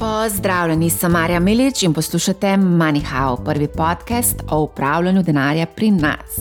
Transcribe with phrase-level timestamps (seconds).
[0.00, 6.38] Pozdravljeni, sem Marja Milič in poslušate MoneyHow, prvi podcast o upravljanju denarja pri nas.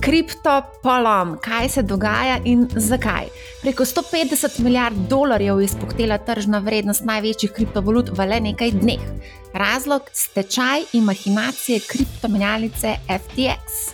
[0.00, 3.30] Kriptopolom, kaj se dogaja in zakaj?
[3.62, 9.08] Preko 150 milijard dolarjev je spoktela tržna vrednost največjih kriptovalut v le nekaj dneh.
[9.52, 13.90] Razlog: stečaj in mahinacije kriptomenjalice FTX.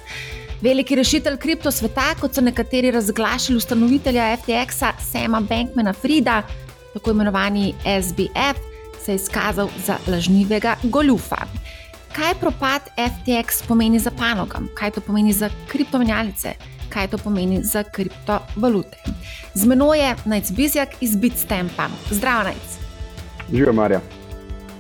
[0.61, 6.43] Veliki rešitelj kriptosveta, kot so nekateri razglašali ustanovitelja FTX-a, Sema Bankmana Frida
[6.97, 8.59] tako imenovani SBF,
[9.05, 11.37] se je izkazal za lažnivega goljufa.
[12.13, 16.55] Kaj propad FTX pomeni za panogo, kaj to pomeni za kriptomenjalice,
[16.89, 18.97] kaj to pomeni za kriptovalute?
[19.55, 21.89] Z menoj je Najc Bizjak iz Bitstampa.
[22.11, 22.79] Zdravo, Najc.
[23.51, 24.01] Živijo, Marja.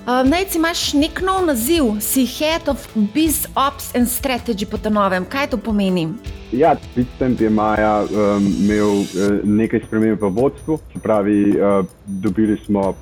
[0.06, 5.24] Uh, Najc imaš nek nov naziv, si Head of Biz Ops and Strategy po novem.
[5.26, 6.14] Kaj to pomeni?
[6.52, 12.54] Ja, Bitstamp je maja um, imel uh, nekaj sprememb v vodstvu, se pravi, uh, dobili
[12.56, 12.94] smo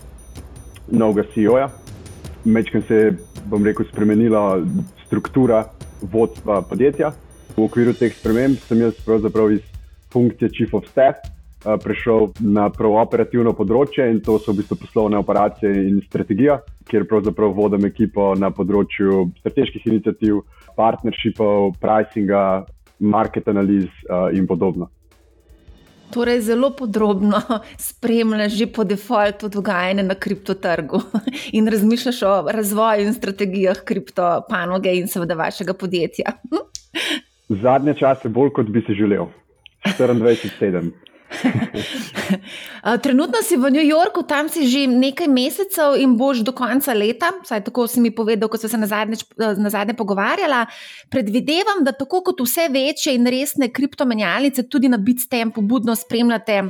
[0.89, 1.69] novega CEO-ja.
[2.45, 3.13] Mečkaj se je,
[3.52, 4.65] bom rekel, spremenila
[5.05, 5.66] struktura
[6.01, 7.13] vodstva podjetja.
[7.52, 9.61] V okviru teh sprememb sem jaz pravzaprav iz
[10.09, 11.34] funkcije Chief of Staff
[11.82, 16.59] prešel na prav operativno področje in to so v bistvu poslovne operacije in strategija,
[16.90, 20.43] kjer pravzaprav vodim ekipo na področju strateških inicijativ,
[20.76, 22.65] partnershipov, pricinga,
[22.98, 24.90] market analiz uh, in podobno.
[26.15, 27.40] Torej, zelo podrobno
[27.88, 31.01] spremljaš že po defaultu dogajanje na kriptotrgu
[31.59, 36.37] in razmišljaš o razvoju in strategijah kriptopanoge in seveda vašega podjetja.
[37.65, 39.26] Zadnje čase bolj kot bi si želel.
[39.84, 40.93] 24-7.
[43.04, 47.32] Trenutno si v New Yorku, tam si že nekaj mesecev in boš do konca leta,
[47.43, 48.88] vsaj tako si mi povedal, ko smo se na
[49.37, 50.66] na zadnje pogovarjali.
[51.10, 56.62] Predvidevam, da tako kot vse večje in resne kriptomenjalice, tudi na Bitstampu budno spremljate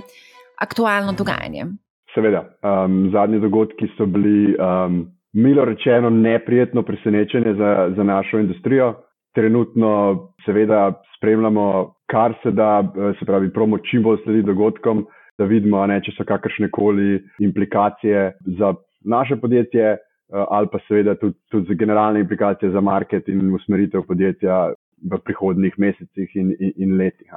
[0.61, 1.67] aktualno dogajanje.
[2.15, 8.95] Seveda, um, zadnji dogodki so bili, um, milo rečeno, neprijetno presenečenje za, za našo industrijo.
[9.35, 15.07] Trenutno, seveda, spremljamo kar se da, eh, se pravi, promo čim bolj sledi dogodkom,
[15.39, 19.99] da vidimo, ne, če so kakršne koli implikacije za naše podjetje, eh,
[20.31, 24.73] ali pa seveda tudi, tudi za generalne implikacije za market in usmeritev podjetja
[25.11, 27.33] v prihodnih mesecih in, in, in letih.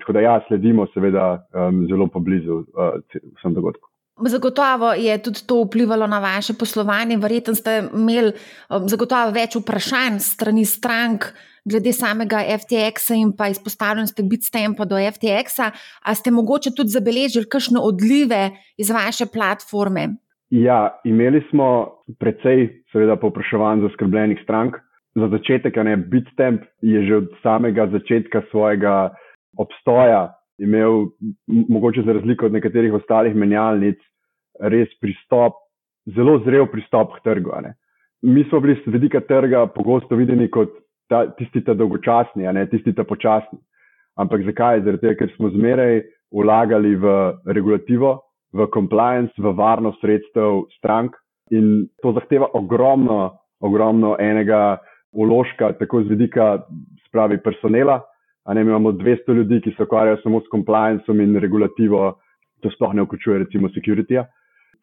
[0.00, 1.42] Tako da ja, sledimo seveda
[1.88, 2.98] zelo poblizu uh,
[3.36, 3.89] vsem dogodkom.
[4.28, 7.16] Zagotovo je tudi to vplivalo na vaše poslovanje.
[7.16, 11.30] Verjetno ste imeli um, zagotovo več vprašanj strani strank,
[11.64, 15.70] glede samega FTX-a in pa izpostavljenosti Bitstampa do FTX-a.
[16.04, 20.16] A ste mogoče tudi zabeležili kakšne odlive iz vaše platforme?
[20.50, 24.76] Ja, imeli smo precej, seveda, povpraševanj zaskrbljenih strank.
[25.14, 29.10] Za začetek, ne, Bitstamp je že od samega začetka svojega
[29.58, 31.06] obstoja imel,
[31.46, 33.98] mogoče za razliko od nekaterih ostalih menjalnic,
[34.60, 35.56] res pristop,
[36.14, 37.52] zelo zrel pristop k trgu.
[38.22, 40.70] Mi smo bili z vidika trga pogosto videni kot
[41.08, 43.58] ta, tisti ta dolgočasni, a ne tisti ta počasni.
[44.20, 44.82] Ampak zakaj?
[44.84, 46.02] Zaradi tega, ker smo zmeraj
[46.34, 47.14] vlagali v
[47.46, 48.20] regulativo,
[48.52, 51.16] v compliance, v varnost sredstev strank
[51.50, 54.78] in to zahteva ogromno, ogromno enega
[55.12, 56.60] uložka, tako z vidika
[57.08, 58.02] spravi personela.
[58.46, 62.18] A ne imamo 200 ljudi, ki se ukvarjajo samo s compliancem in regulativo,
[62.62, 64.24] to sploh ne vključuje recimo security-ja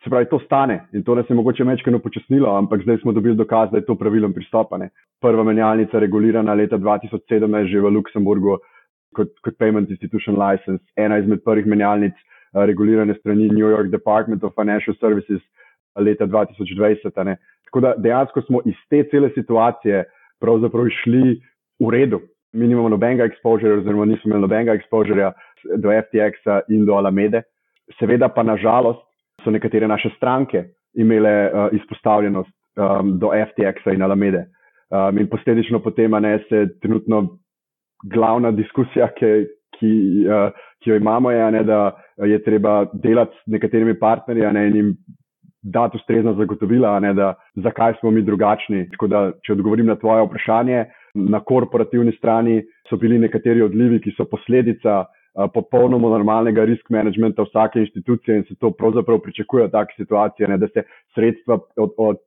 [0.03, 3.35] se pravi, to stane in to nas je mogoče mečkano počasnilo, ampak zdaj smo dobili
[3.35, 4.89] dokaz, da je to pravilen pristopanje.
[5.21, 8.57] Prva menjalnica regulirana leta 2017 že v Luksemburgu
[9.15, 14.43] kot, kot Payment Institution License, ena izmed prvih menjalnic uh, regulirane strani New York Department
[14.43, 15.41] of Financial Services
[15.97, 17.35] leta 2020.
[17.67, 20.03] Tako da dejansko smo iz te cele situacije
[20.39, 21.41] pravzaprav išli
[21.79, 22.21] v redu.
[22.53, 25.33] Mi nimamo nobenega exposurja, oziroma nismo imeli nobenega exposurja
[25.77, 27.41] do FTX-a in do Alamede.
[27.99, 29.06] Seveda pa nažalost
[29.47, 30.63] so nekatere naše stranke
[30.93, 34.45] imele uh, izpostavljenost um, do FTX-a in Alamede.
[34.89, 37.37] Um, in posledično potem ne, se trenutno
[38.03, 39.31] glavna diskusija, ki,
[39.79, 39.91] ki,
[40.27, 40.51] uh,
[40.83, 41.79] ki jo imamo, je, ne, da
[42.17, 44.93] je treba delati s nekaterimi partnerji ne, in jim
[45.63, 48.87] dati ustrezna zagotovila, ne, da, zakaj smo mi drugačni.
[48.91, 50.85] Tako da, če odgovorim na tvoje vprašanje,
[51.15, 55.05] na korporativni strani so bili nekateri odlivi, ki so posledica
[55.53, 60.67] popolnoma normalnega risk managementa vsake institucije in se to pravzaprav pričakuje v takih situacijah, da
[60.67, 60.83] se
[61.15, 62.17] sredstva od, od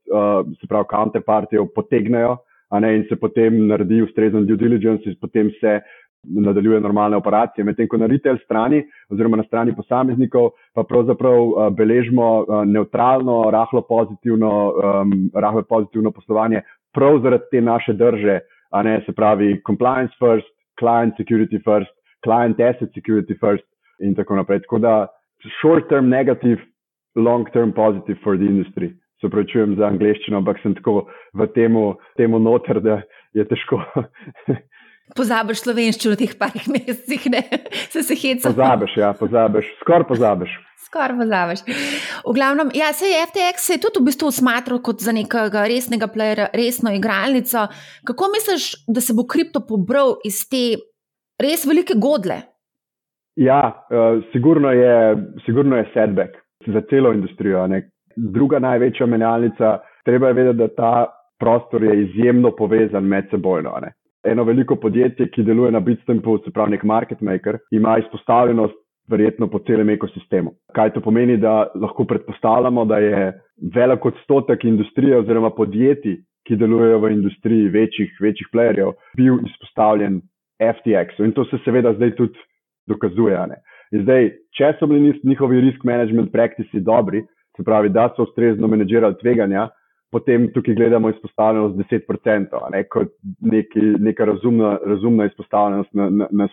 [0.60, 2.36] se pravi, counterpartijev potegnejo
[2.78, 5.80] ne, in se potem naredi ustrezen due diligence in potem se
[6.22, 7.64] nadaljuje normalne operacije.
[7.64, 14.50] Medtem ko na retail strani oziroma na strani posameznikov pa pravzaprav beležimo neutralno, rahlo pozitivno,
[14.70, 16.62] um, rahlo pozitivno poslovanje
[16.94, 18.38] prav zaradi te naše drže,
[18.70, 20.46] a ne se pravi compliance first,
[20.78, 21.90] client security first,
[22.24, 23.66] client asset security first
[24.00, 24.62] in tako naprej.
[24.66, 24.94] Tako da
[25.60, 26.60] short term negative
[27.16, 28.92] long-term positive for the industry.
[29.20, 31.04] Se pravičujem za angliščino, ampak sem tako
[31.36, 33.02] v temu, temu noter, da
[33.36, 33.82] je težko.
[35.18, 37.42] Pozabiš slovenščino v teh parih mesecih, ne?
[37.90, 38.52] se se heca.
[38.52, 40.56] Pozabiš, ja, pozabiš, skoraj pozabiš.
[40.86, 41.60] Skoraj pozabiš.
[42.24, 45.66] V glavnem, ja, se je FTX se je tudi v bistvu smatral kot za nekega
[45.70, 47.66] resnega playera, resno igralnico.
[48.06, 50.80] Kako misliš, da se bo kripto pobral iz te
[51.42, 52.42] res velike godle?
[53.40, 55.16] Ja, uh, sigurno, je,
[55.46, 57.66] sigurno je setback za celo industrijo.
[57.66, 57.88] Ne?
[58.16, 60.92] Druga največja menjalnica, treba je vedeti, da ta
[61.40, 63.64] prostor je izjemno povezan med seboj.
[64.24, 68.76] Eno veliko podjetje, ki deluje na Bitstampu, se pravi nek market maker, ima izpostavljenost
[69.10, 70.52] verjetno po celem ekosistemu.
[70.76, 73.32] Kaj to pomeni, da lahko predpostavljamo, da je
[73.74, 80.20] velik odstotek industrije oziroma podjetij, ki delujejo v industriji večjih, večjih playerjev, bil izpostavljen
[80.60, 81.24] FTX-u.
[81.24, 82.38] In to se seveda zdaj tudi
[82.88, 83.38] dokazuje.
[84.02, 87.24] Zdaj, če so bili njihovi risk management praktisi dobri,
[87.56, 89.68] se pravi, da so ustrezno menedžirali tveganja,
[90.10, 93.10] potem tukaj gledamo izpostavljenost 10%, ne, kot
[93.40, 96.48] neki, neka razumna, razumna izpostavljenost na, na, na,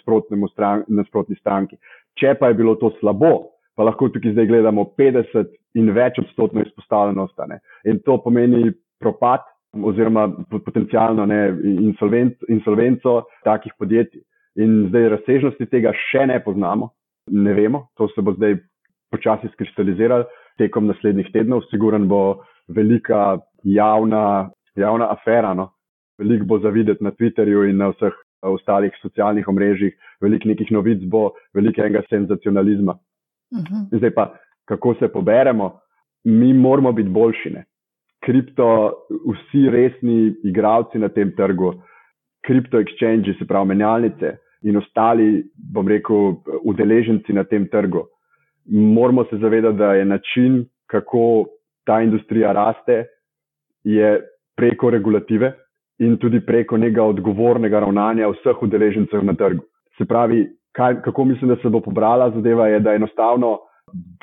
[0.51, 1.77] stran, na sprotni stranki.
[2.18, 6.62] Če pa je bilo to slabo, pa lahko tukaj zdaj gledamo 50 in več odstotno
[6.65, 7.38] izpostavljenost.
[7.50, 7.59] Ne.
[7.86, 8.71] In to pomeni
[9.01, 9.45] propad
[9.83, 14.21] oziroma potencijalno ne, insolvenc, insolvenco takih podjetij.
[14.57, 16.89] In zdaj razsežnosti tega še ne poznamo,
[17.31, 18.57] ne vemo, to se bo zdaj
[19.13, 20.25] počasi skristaliziralo
[20.57, 21.68] tekom naslednjih tednov.
[21.69, 25.53] Siguren bo velika javna, javna afera.
[25.53, 25.69] No.
[26.18, 31.31] Veliko bo zavideti na Twitterju in na vseh ostalih socialnih omrežjih, veliko nekih novic bo,
[31.53, 32.97] veliko enega senzacionalizma.
[33.51, 33.75] Uh mhm.
[33.75, 33.97] -huh.
[33.97, 34.33] Zdaj pa,
[34.65, 35.80] kako se poberemo,
[36.23, 37.63] mi moramo biti boljšine.
[38.25, 41.73] Kripto, vsi resni igravci na tem trgu,
[42.47, 45.43] kripto exchange, se pravi menjalnice, in ostali,
[45.73, 48.07] bom rekel, udeleženci na tem trgu.
[48.71, 51.45] Moramo se zavedati, da je način, kako
[51.85, 53.05] ta industrija raste,
[53.83, 54.21] je
[54.57, 55.53] preko regulative
[55.99, 59.63] in tudi preko nekega odgovornega ravnanja vseh udeležencev na trgu.
[59.97, 63.59] Se pravi, kaj, kako mislim, da se bo pobrala zadeva, je, da je enostavno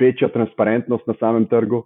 [0.00, 1.84] večja transparentnost na samem trgu.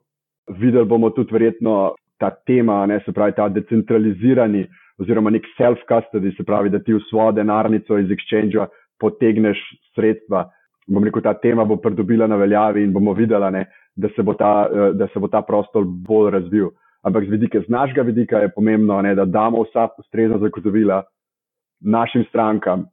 [0.48, 4.66] Videli bomo tudi verjetno ta tema, ne, se pravi ta decentralizirani
[4.98, 8.66] oziroma nek self-custody, se pravi, da ti v svojo denarnico iz exchange
[9.00, 9.58] potegneš
[9.94, 10.48] sredstva.
[10.88, 13.64] Bom rekel, ta tema bo pridobila na veljavi in bomo videli, ne,
[13.96, 16.70] da, se ta, eh, da se bo ta prostor bolj razvil.
[17.06, 21.02] Ampak z vidika, z našega vidika je pomembno, ne, da damo vsa ustrezna zagotovila
[21.80, 22.88] našim strankam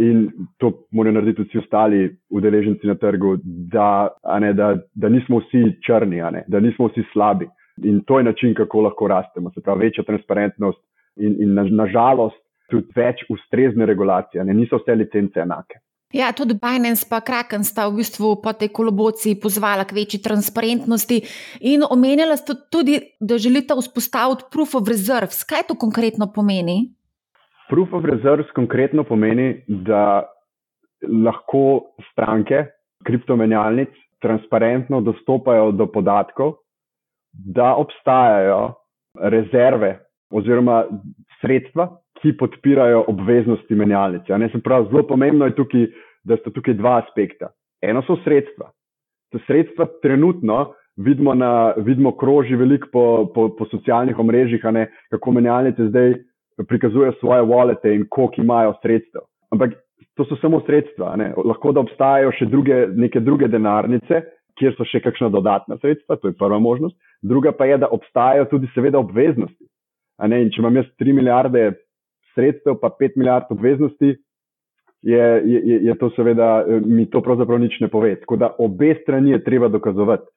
[0.00, 4.08] in to morajo narediti vsi ostali udeleženci na trgu, da,
[4.40, 7.48] ne, da, da nismo vsi črni, ne, da nismo vsi slabi.
[7.84, 9.50] In to je način, kako lahko rastemo.
[9.50, 10.80] Se pravi, večja transparentnost,
[11.16, 15.82] in, in nažalost na tudi več ustrezne regulacije, ne niso vse licence enake.
[16.12, 21.22] Ja, tudi Binance pa Kraken sta v bistvu po tej kolobociji pozvala k večji transparentnosti
[21.72, 25.40] in omenjala sta tudi, da želite vzpostaviti proof of reserves.
[25.48, 26.92] Kaj to konkretno pomeni?
[27.72, 30.26] Proof of reserves konkretno pomeni, da
[31.08, 32.66] lahko stranke
[33.06, 36.52] kriptomenjalnic transparentno dostopajo do podatkov,
[37.32, 38.74] da obstajajo
[39.24, 39.94] rezerve
[40.30, 40.82] oziroma
[41.40, 41.88] sredstva,
[42.20, 44.36] ki podpirajo obveznosti menjalnice.
[44.38, 45.86] Ne, pravi, zelo pomembno je tukaj,
[46.28, 47.48] da sta tukaj dva aspekta.
[47.82, 48.68] Eno so sredstva.
[49.32, 55.34] Te sredstva trenutno vidimo, na, vidimo kroži veliko po, po, po socialnih omrežjih, ne, kako
[55.40, 56.14] menjalnice zdaj
[56.68, 59.24] prikazujejo svoje walete in koliko imajo sredstev.
[59.52, 59.74] Ampak
[60.14, 61.16] to so samo sredstva.
[61.16, 61.32] Ne.
[61.44, 64.22] Lahko da obstajajo še druge, neke druge denarnice,
[64.60, 66.96] kjer so še kakšna dodatna sredstva, to je prva možnost.
[67.22, 69.64] Druga pa je, da obstajajo tudi seveda obveznosti.
[70.28, 71.70] Ne, če imam jaz 3 milijarde
[72.34, 74.14] sredstev, pa 5 milijard obveznosti,
[75.02, 78.14] je, je, je to seveda, mi to pravzaprav nič ne pove.
[78.20, 80.28] Tako da obe strani je treba dokazovati.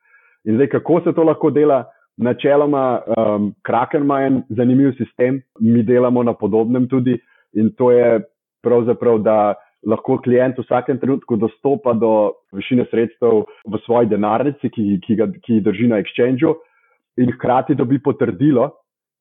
[0.50, 1.84] In zdaj, kako se to lahko dela?
[2.18, 7.18] Načeloma, um, Kraken ima en zanimiv sistem, mi delamo na podobnem tudi,
[7.54, 8.22] in to je
[8.64, 9.56] pravzaprav, da
[9.86, 15.28] lahko klient v vsakem trenutku dostopa do višine sredstev v svoji denarnici, ki, ki, ga,
[15.44, 16.56] ki drži na exchangeu,
[17.20, 18.72] in hkrati dobi potrdilo,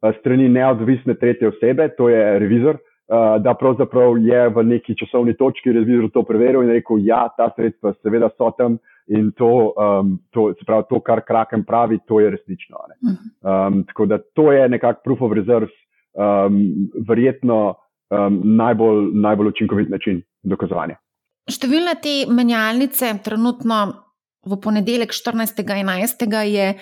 [0.04, 2.76] Eh, strani neodvisne tretje osebe, to je revizor,
[3.08, 7.50] eh, da pravzaprav je v neki časovni točki revizor to preveril in rekel, ja, ta
[7.56, 12.30] sredstva seveda so tam in to, um, to, pravi, to kar Kraken pravi, to je
[12.30, 12.76] resnično.
[13.04, 15.74] Um, tako da to je nekak proof of reserves,
[16.16, 17.74] um, verjetno
[18.10, 20.96] um, najbolj, najbolj učinkovit način dokazovanja.
[21.44, 24.03] Številne te menjalnice trenutno
[24.46, 26.42] v ponedeljek 14.11.
[26.44, 26.74] je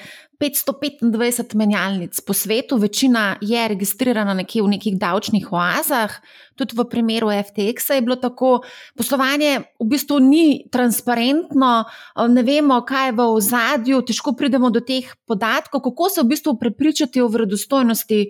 [0.43, 6.17] 525 menjalnic po svetu, večina je registrirana nekje v nekih davčnih oazah,
[6.59, 8.63] tudi v primeru FTX je bilo tako.
[8.99, 11.85] Poslovanje v bistvu ni transparentno,
[12.29, 15.85] ne vemo, kaj je v ozadju, težko pridemo do teh podatkov.
[15.87, 18.25] Kako se v bistvu prepričati o vredostojnosti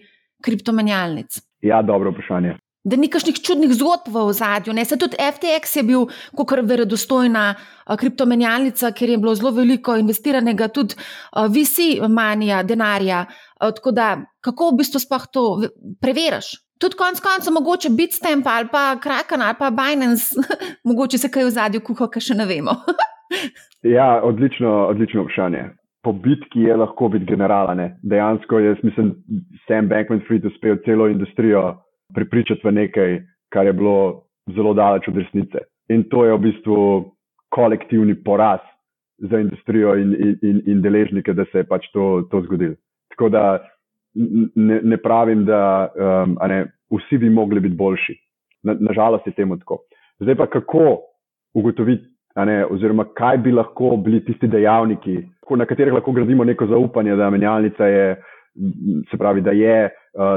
[0.45, 1.41] kriptomenjalnic?
[1.63, 4.75] Ja, dobro vprašanje da ni kakšnih čudnih zgodb v ozadju.
[4.85, 7.55] Se tudi FTX je bil kot verodostojna
[7.99, 10.99] kriptomenjalnica, ker je bilo zelo veliko investiranega, tudi
[11.51, 13.27] visi manija denarja.
[13.59, 15.45] Tako da, kako v bistvu sploh to
[16.03, 16.57] preveriš?
[16.83, 20.35] Tudi konec koncev, mogoče Bitstamp ali pa Kraken ali pa Binance,
[20.89, 22.75] mogoče se kaj v zadju kuha, kar še ne vemo.
[23.97, 25.69] ja, odlično, odlično vprašanje.
[26.03, 28.01] Po bitki je lahko biti generalane.
[28.03, 29.15] Dejansko je, mislim,
[29.69, 31.63] Sam Bankman-Fried uspel celo industrijo
[32.15, 33.19] pripričati v nekaj,
[33.53, 35.59] kar je bilo zelo daleč od resnice.
[35.89, 36.79] In to je v bistvu
[37.53, 38.61] kolektivni poraz
[39.19, 42.75] za industrijo in, in, in deležnike, da se je pač to, to zgodilo.
[43.13, 43.43] Tako da
[44.55, 48.17] ne, ne pravim, da um, ne, vsi bi mogli biti boljši.
[48.63, 49.83] Nažalost na je temu tako.
[50.21, 50.99] Zdaj pa kako
[51.55, 52.05] ugotoviti,
[52.37, 55.23] ne, oziroma kaj bi lahko bili tisti dejavniki,
[55.57, 58.23] na katerih lahko gradimo neko zaupanje, da menjalnica je
[59.11, 59.91] se pravi, da je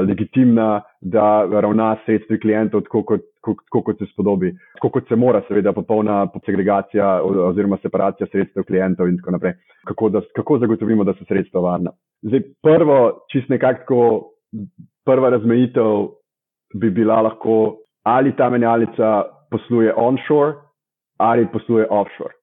[0.08, 5.42] legitimna, da ravna sredstvi klientov tako, kot, tako, kot se spodobi, tako kot se mora,
[5.48, 9.52] seveda, popolna segregacija oziroma separacija sredstev klientov in tako naprej.
[9.86, 11.92] Kako, da, kako zagotovimo, da so sredstva varna?
[12.22, 12.98] Zdaj, prvo,
[13.32, 14.32] čist nekako,
[15.04, 16.08] prva razmejitev
[16.74, 20.52] bi bila lahko, ali ta menjalnica posluje onshore
[21.18, 22.34] ali posluje offshore.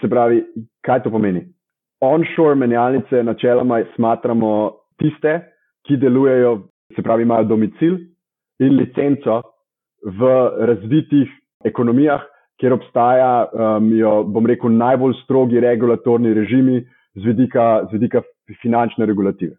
[0.00, 0.44] Se pravi,
[0.80, 1.42] kaj to pomeni?
[2.00, 5.40] onshore menjalnice načeloma smatramo tiste,
[5.88, 7.98] ki delujejo, se pravi, imajo domicil
[8.60, 9.40] in licenco
[10.04, 10.32] v
[10.70, 11.30] razvitih
[11.64, 12.22] ekonomijah,
[12.60, 13.90] kjer obstajajo, um,
[14.34, 16.82] bom rekel, najbolj strogi regulatorni režimi
[17.14, 18.22] z vidika, z vidika
[18.62, 19.56] finančne regulative.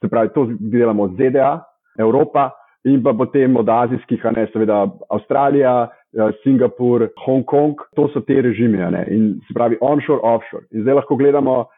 [0.00, 1.60] Se pravi, to delamo ZDA,
[1.98, 2.50] Evropa
[2.84, 8.34] in pa potem od azijskih, a ne seveda Avstralija, Ja, Singapur, Hongkong, to so te
[8.44, 8.76] režimi,
[9.08, 10.66] in se pravi onshore, offshore.
[10.70, 11.70] In zdaj lahko gledamo,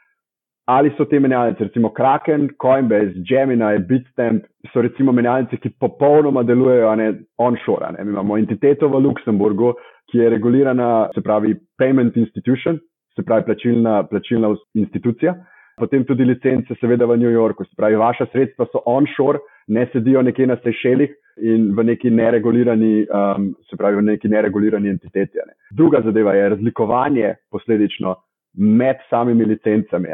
[0.66, 6.94] ali so te menjalnice, recimo Kraken, Coinbase, Gemini, Bitstamp, so recimo menjalnice, ki popolnoma delujejo
[6.96, 7.92] ne, onshore.
[7.92, 8.04] Ne.
[8.04, 9.74] Mi imamo entiteto v Luksemburgu,
[10.10, 12.78] ki je regulirana, se pravi payment institution,
[13.16, 15.34] se pravi plačilna, plačilna institucija.
[15.76, 17.64] Potem tudi licence, seveda v New Yorku.
[17.64, 23.06] Se pravi, vaša sredstva so onshore, ne sedijo nekje na Seychellih, in v neki neregulirani,
[23.10, 25.42] um, se pravi, v neki neregulirani entiteti.
[25.46, 25.56] Ne.
[25.74, 28.14] Druga zadeva je razlikovanje posledično
[28.54, 30.08] med samimi licencami.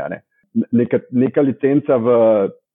[0.54, 0.66] Ne.
[0.72, 2.14] Neka, neka licenca, v,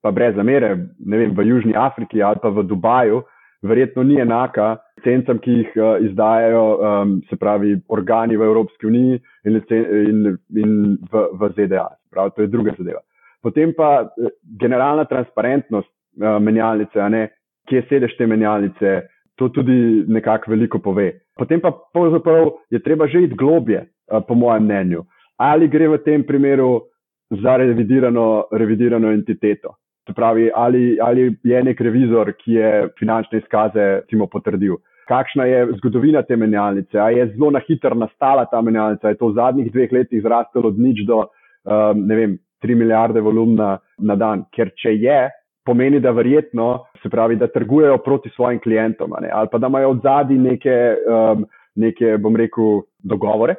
[0.00, 3.22] pa brez zamere, ne vem, v Južni Afriki ali pa v Dubaju,
[3.62, 9.20] verjetno ni enaka licencam, ki jih uh, izdajajo, um, se pravi, organi v Evropski uniji
[9.44, 10.72] in, in, in
[11.12, 11.88] v, v ZDA.
[12.10, 13.02] Pravi, to je druga zadeva.
[13.42, 17.28] Potem pa eh, generalna transparentnost uh, menjalnice, ne
[17.68, 19.02] kje sedež te menjalnice,
[19.36, 21.10] to tudi nekako veliko pove.
[21.36, 25.04] Potem pa pravzaprav je treba že iti globje, eh, po mojem mnenju.
[25.36, 26.88] Ali gre v tem primeru
[27.30, 29.76] za revidirano, revidirano entiteto?
[30.06, 34.76] To pravi, ali, ali je nek revizor, ki je finančne izkaze timo potrdil.
[35.06, 36.98] Kakšna je zgodovina te menjalnice?
[36.98, 39.08] Ali je zelo na hitro nastala ta menjalnica?
[39.08, 43.78] Je to v zadnjih dveh letih zrastelo od nič do, um, vem, 3 milijarde volumna
[43.98, 44.46] na dan?
[44.54, 45.20] Ker če je,
[45.66, 50.02] pomeni, da verjetno, se pravi, da trgujejo proti svojim klientom ali pa da imajo od
[50.02, 50.76] zadaj neke,
[51.10, 53.54] um, neke, bom rekel, dogovore,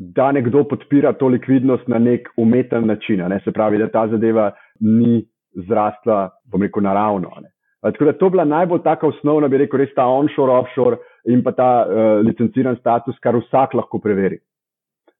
[0.00, 3.20] da nekdo podpira to likvidnost na nek umeten način.
[3.28, 3.40] Ne?
[3.44, 5.26] Se pravi, da ta zadeva ni
[5.68, 7.28] zrastla, bom rekel, naravno.
[7.42, 7.50] Ne?
[7.82, 10.96] Tako da to bila najbolj taka osnovna, bi rekel, res ta onshore, offshore
[11.28, 14.40] in pa ta uh, licenciran status, kar vsak lahko preveri.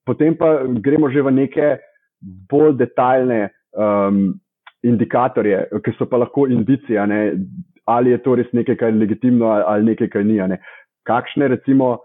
[0.07, 1.77] Potem pa gremo že v neke
[2.49, 4.33] bolj detaljne um,
[4.83, 7.05] indikatorje, ki so pa lahko indicije,
[7.85, 10.41] ali je to res nekaj, kar je legitimno ali nekaj, kar ni.
[10.41, 10.61] Ne?
[11.05, 11.99] Kakšne recimo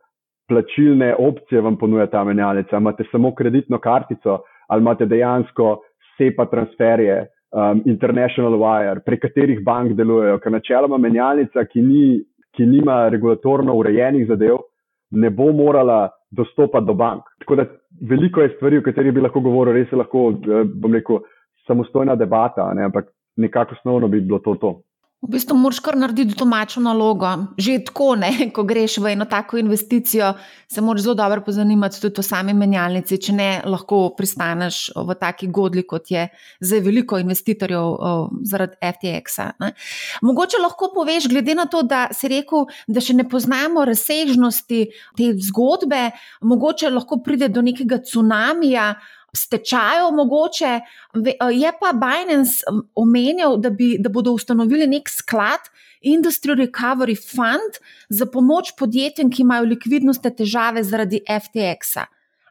[0.48, 2.78] plačilne opcije vam ponuja ta menjalnica?
[2.78, 5.82] Imate samo kreditno kartico ali imate dejansko
[6.18, 7.26] SEPA transferje,
[7.56, 12.06] um, International Wire, prek katerih bank delujejo, ker načeloma menjalnica, ki, ni,
[12.56, 14.64] ki nima regulatorno urejenih zadev,
[15.12, 17.30] ne bo morala dostopati do bank.
[17.44, 17.68] Tako da
[18.10, 21.22] veliko je stvari, o katerih bi lahko govoril, res je lahko, eh, bom rekel,
[21.68, 22.90] samostojna debata, ne?
[22.90, 24.56] ampak nekako osnovno bi bilo to.
[24.62, 24.74] to.
[25.24, 27.30] V bistvu moraš kar narediti domačo nalogo.
[27.58, 28.30] Že tako, ne?
[28.56, 30.34] ko greš v eno tako investicijo,
[30.68, 35.48] se moraš zelo dobro pozanimati tudi o sami menjalnici, če ne lahko pristaneš v taki
[35.48, 36.28] godli, kot je
[36.60, 37.98] zdaj veliko investitorjev
[38.46, 39.72] zaradi FTX-a.
[40.22, 44.82] Mogoče lahko poveš, glede na to, da si rekel, da še ne poznamo razsežnosti
[45.18, 46.10] te zgodbe,
[46.46, 48.94] mogoče lahko pride do nekega tsunamija
[49.36, 50.80] stečajev, mogoče.
[51.54, 52.66] Je pa Binance
[52.96, 55.70] omenjal, da, bi, da bodo ustanovili nek sklad,
[56.06, 62.06] Industry Recovery Fund, za pomoč podjetjem, ki imajo likvidnostne težave zaradi FTX-a.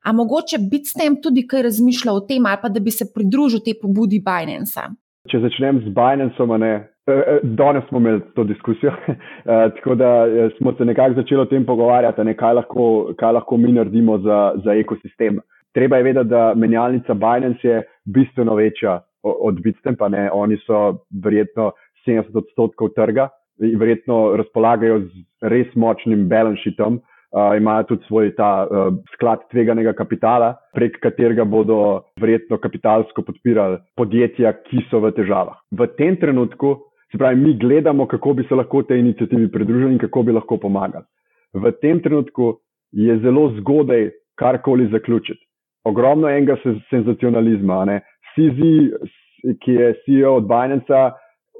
[0.04, 3.06] A mogoče biti s tem tudi kaj razmišljal o tem, ali pa da bi se
[3.14, 4.90] pridružil tej pobudi Binance-a?
[5.30, 6.74] Če začnem z Binance-om, ne.
[7.06, 8.92] E, e, danes smo imeli to diskusijo,
[9.76, 10.10] tako da
[10.58, 12.86] smo se nekako začeli o tem pogovarjati, ne, kaj, lahko,
[13.16, 15.40] kaj lahko mi naredimo za, za ekosistem
[15.75, 21.07] treba je vedeti, da menjalnica Binance je bistveno večja od Bitstamp, pa ne, oni so
[21.25, 21.73] verjetno
[22.07, 23.28] 70 odstotkov trga
[23.62, 27.00] in verjetno razpolagajo z res močnim balance sheetom.
[27.35, 31.78] Uh, imajo tudi svoj ta uh, sklad tveganega kapitala, prek katerega bodo
[32.23, 35.57] verjetno kapitalsko podpirali podjetja, ki so v težavah.
[35.75, 36.76] V tem trenutku,
[37.11, 40.61] se pravi, mi gledamo, kako bi se lahko tej inicijativi pridružili in kako bi lahko
[40.62, 41.02] pomagali.
[41.59, 42.52] V tem trenutku
[42.93, 45.43] je zelo zgodaj karkoli zaključiti
[45.84, 46.56] ogromno enega
[46.90, 47.84] senzacionalizma.
[47.84, 48.00] Ne.
[48.34, 48.60] CZ,
[49.60, 51.02] ki je CEO od Binance,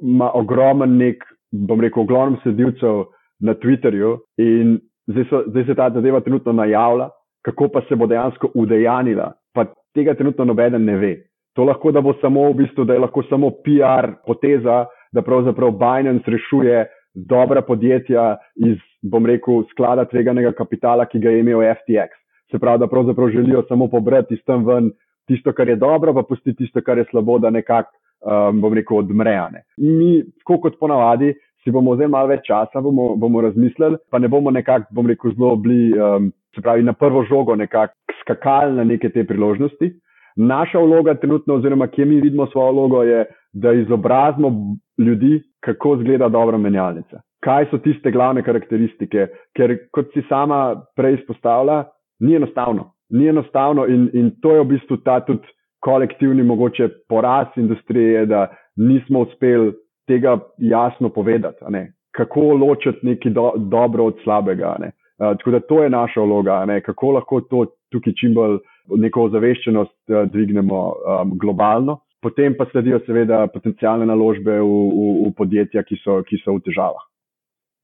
[0.01, 3.05] ima ogromen nek, bom rekel, ogromno sledilcev
[3.39, 7.09] na Twitterju in zdaj, so, zdaj se ta zadeva trenutno najavlja,
[7.45, 9.31] kako pa se bo dejansko udejanila.
[9.53, 9.65] Pa
[9.95, 11.15] tega trenutno noben ne ve.
[11.55, 15.71] To lahko da bo samo v bistvu, da je lahko samo PR poteza, da pravzaprav
[15.71, 22.24] Binance rešuje dobra podjetja iz, bom rekel, sklada tveganega kapitala, ki ga je imel FTX
[22.51, 24.91] se pravi, da pravzaprav želijo samo pobrati iz tam ven
[25.27, 28.97] tisto, kar je dobro, pa pustiti tisto, kar je slabo, da nekako, um, bom rekel,
[28.97, 29.63] odmrejane.
[29.77, 31.33] Mi, tako kot ponavadi,
[31.63, 35.33] si bomo vzeli malo več časa, bomo, bomo razmislili, pa ne bomo nekako, bom rekel,
[35.33, 39.91] zelo bili, um, se pravi, na prvo žogo nekako skakali na neke te priložnosti.
[40.35, 44.51] Naša vloga trenutno, oziroma kje mi vidimo svojo vlogo, je, da izobrazimo
[44.97, 47.21] ljudi, kako izgleda dobra menjalnica.
[47.39, 49.27] Kaj so tiste glavne karakteristike?
[49.55, 51.85] Ker, kot si sama prej izpostavila,
[52.19, 52.91] ni enostavno.
[53.09, 55.47] Ni enostavno in, in to je v bistvu ta tudi
[55.85, 59.73] kolektivni mogoče poraz industrije, da nismo uspeli
[60.07, 61.65] tega jasno povedati,
[62.11, 64.75] kako ločiti nekaj do, dobro od slabega.
[64.79, 68.57] Uh, tako da to je naša vloga, kako lahko to tukaj čim bolj
[68.89, 71.99] neko ozaveščenost uh, dvignemo um, globalno.
[72.21, 76.63] Potem pa sledijo seveda potencijalne naložbe v, v, v podjetja, ki so, ki so v
[76.65, 77.03] težavah.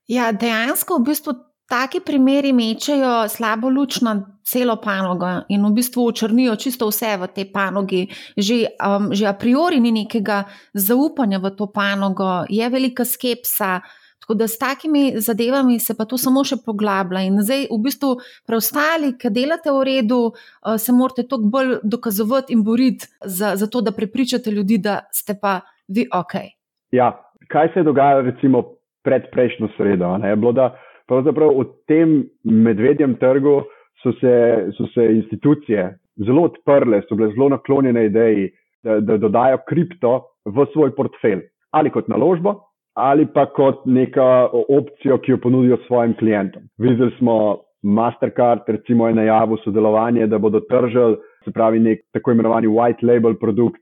[0.09, 1.35] Ja, dejansko v bistvu
[1.71, 7.29] Taki primeri mečejo slabo luč na celo panogo in v bistvu očrnijo čisto vse v
[7.31, 8.01] tej panogi.
[8.35, 10.43] Že, um, že a priori ni nekega
[10.75, 13.79] zaupanja v to panogo, je velika skepsa.
[14.19, 17.23] Tako da s takimi zadevami se pa to samo še poglablja.
[17.23, 18.11] In zdaj, v bistvu,
[18.43, 23.71] preostali, ki delate v redu, uh, se morate toliko bolj dokazovati in boriti za, za
[23.71, 26.35] to, da prepričate ljudi, da ste pa vi ok.
[26.91, 27.15] Ja,
[27.47, 28.75] kaj se je dogajalo, recimo,
[29.07, 30.19] pred prejšnjo sredo?
[30.19, 30.75] Je bilo, da
[31.11, 32.15] pravzaprav v tem
[32.47, 33.61] medvedjem trgu
[34.03, 34.33] so se,
[34.77, 35.89] so se institucije
[36.25, 38.49] zelo odprle, so bile zelo naklonjene ideji,
[38.83, 40.13] da, da dodajo kripto
[40.45, 42.59] v svoj portfelj ali kot naložbo.
[42.99, 46.65] Ali pa kot neka opcija, ki jo ponudijo svojim klientom.
[46.77, 52.67] Videli smo Mastercard, recimo, je najavil sodelovanje, da bodo tržili, se pravi, nek tako imenovani
[52.67, 53.79] white label produkt,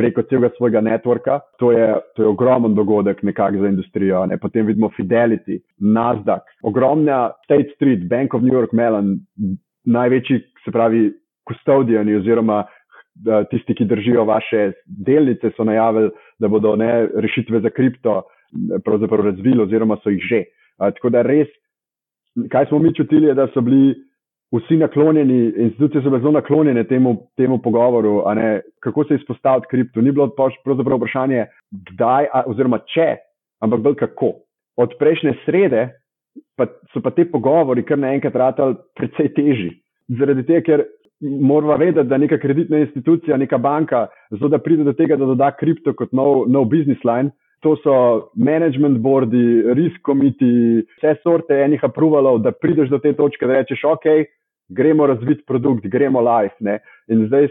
[0.00, 1.40] preko celega svojega networka.
[1.60, 4.24] To je, to je ogromen dogodek nekako za industrijo.
[4.26, 4.38] Ne.
[4.40, 9.18] Potem vidimo Fidelity, Nasdaq, ogromna State Street, Bank of New York Mellon,
[9.84, 11.10] največji, se pravi,
[11.48, 12.62] custodiani oziroma
[13.50, 18.22] tisti, ki držijo vaše delnice, so najavili, da bodo ne, rešitve za kripto
[18.84, 20.44] pravzaprav razvili oziroma so jih že.
[20.78, 21.50] A, tako da res,
[22.48, 23.92] kaj smo mi čutili, je, da so bili
[24.52, 28.22] vsi naklonjeni, institucije so bile zelo naklonjene temu, temu pogovoru,
[28.80, 30.00] kako se izpostaviti kripto.
[30.00, 30.30] Ni bilo
[30.64, 33.16] pravzaprav vprašanje, kdaj, a, oziroma če,
[33.62, 34.32] ampak bolj kako.
[34.76, 35.88] Od prejšnje srede
[36.56, 39.70] pa so pa te pogovori kar naenkrat ratali precej težji.
[40.18, 40.84] Zaradi tega, ker
[41.20, 45.50] moramo vedeti, da neka kreditna institucija, neka banka, zato da pride do tega, da doda
[45.56, 47.30] kripto kot nov, nov business line.
[47.60, 47.94] To so
[48.34, 53.82] management boardi, risk committee, vse sorte enih aprovalov, da prideš do te točke, da rečeš,
[53.84, 54.06] ok,
[54.70, 56.56] gremo razviti produkt, gremo live.
[56.60, 56.78] Ne?
[57.12, 57.50] In zdaj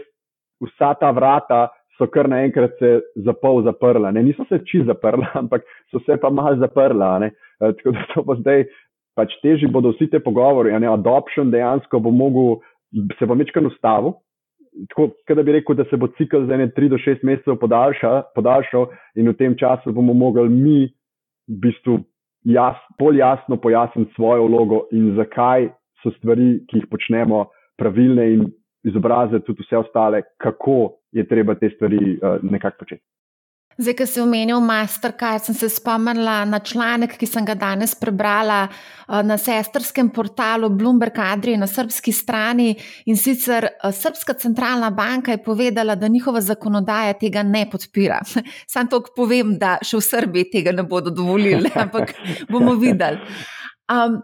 [0.66, 1.68] vsa ta vrata
[1.98, 2.94] so kar naenkrat se
[3.24, 4.10] za pol zaprla.
[4.10, 4.22] Ne?
[4.22, 7.18] Niso se čisto zaprla, ampak so se pa mal zaprla.
[7.18, 7.32] Ne?
[7.60, 8.64] E, tako da to bo zdaj
[9.18, 10.72] pač težji bodo vsi te pogovori.
[10.88, 12.60] Adoption dejansko bo mogel,
[13.18, 14.16] se bo večkrat ustavil.
[14.88, 18.22] Tako da bi rekel, da se bo cikl za ene 3 do 6 mesecev podaljšal,
[18.34, 20.78] podaljšal in v tem času bomo mogli mi
[21.48, 21.98] v bistvu
[22.44, 25.68] jas, bolj jasno pojasniti svojo vlogo in zakaj
[26.02, 27.44] so stvari, ki jih počnemo,
[27.78, 28.46] pravilne in
[28.86, 33.04] izobraziti tudi vse ostale, kako je treba te stvari uh, nekako početi.
[33.80, 38.66] Zdaj, ko si omenil Mastercard, sem se spomnila na članek, ki sem ga danes prebrala
[38.68, 42.74] uh, na sestrskem portalu Bloomberg Adrije na srpski strani.
[43.08, 48.20] In sicer uh, Srpska centralna banka je povedala, da njihova zakonodaja tega ne podpira.
[48.72, 52.12] Sam to povem, da še v Srbiji tega ne bodo dovolili, ampak
[52.52, 53.16] bomo videli.
[53.88, 54.20] Um,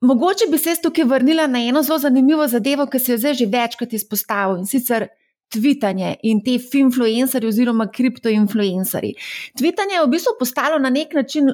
[0.00, 3.46] Mogoče bi se tukaj vrnila na eno zelo zanimivo zadevo, ki se je zdaj že
[3.50, 5.08] večkrat izpostavil in sicer
[5.52, 9.14] tvitanje in te finfluencerji oziroma kriptoinfluencerji.
[9.58, 11.50] Tvitanje je v bistvu postalo na nek način.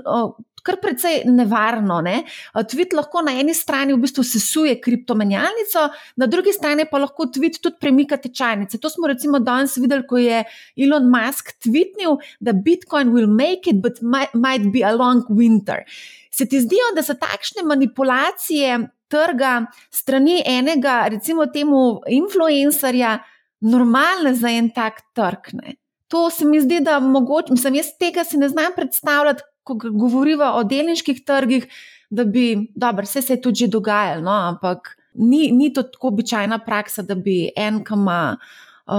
[0.64, 1.98] Kar precej nevarno.
[2.00, 2.22] Ne?
[2.56, 5.82] Tweet lahko na eni strani v bistvu sesuje kriptomenjalnico,
[6.16, 8.80] na drugi strani pa lahko tweet tudi premika tečajnice.
[8.80, 10.40] To smo recimo danes videli, ko je
[10.80, 15.84] Elon Musk tweetnil, da Bitcoin will make it, but might, might be a long winter.
[16.32, 18.80] Se ti zdijo, da so takšne manipulacije
[19.12, 23.18] trga strani enega, recimo temu influencerja,
[23.60, 25.52] normalne za en tak trg?
[25.52, 25.76] Ne?
[26.08, 30.44] To se mi zdi, da mogoče, mislim, jaz tega si ne znam predstavljati, ko govorimo
[30.44, 31.66] o delniških trgih,
[32.10, 36.08] da bi, dobro, vse se je tudi že dogajalo, no, ampak ni, ni to tako
[36.08, 38.36] običajna praksa, da bi en, ki ima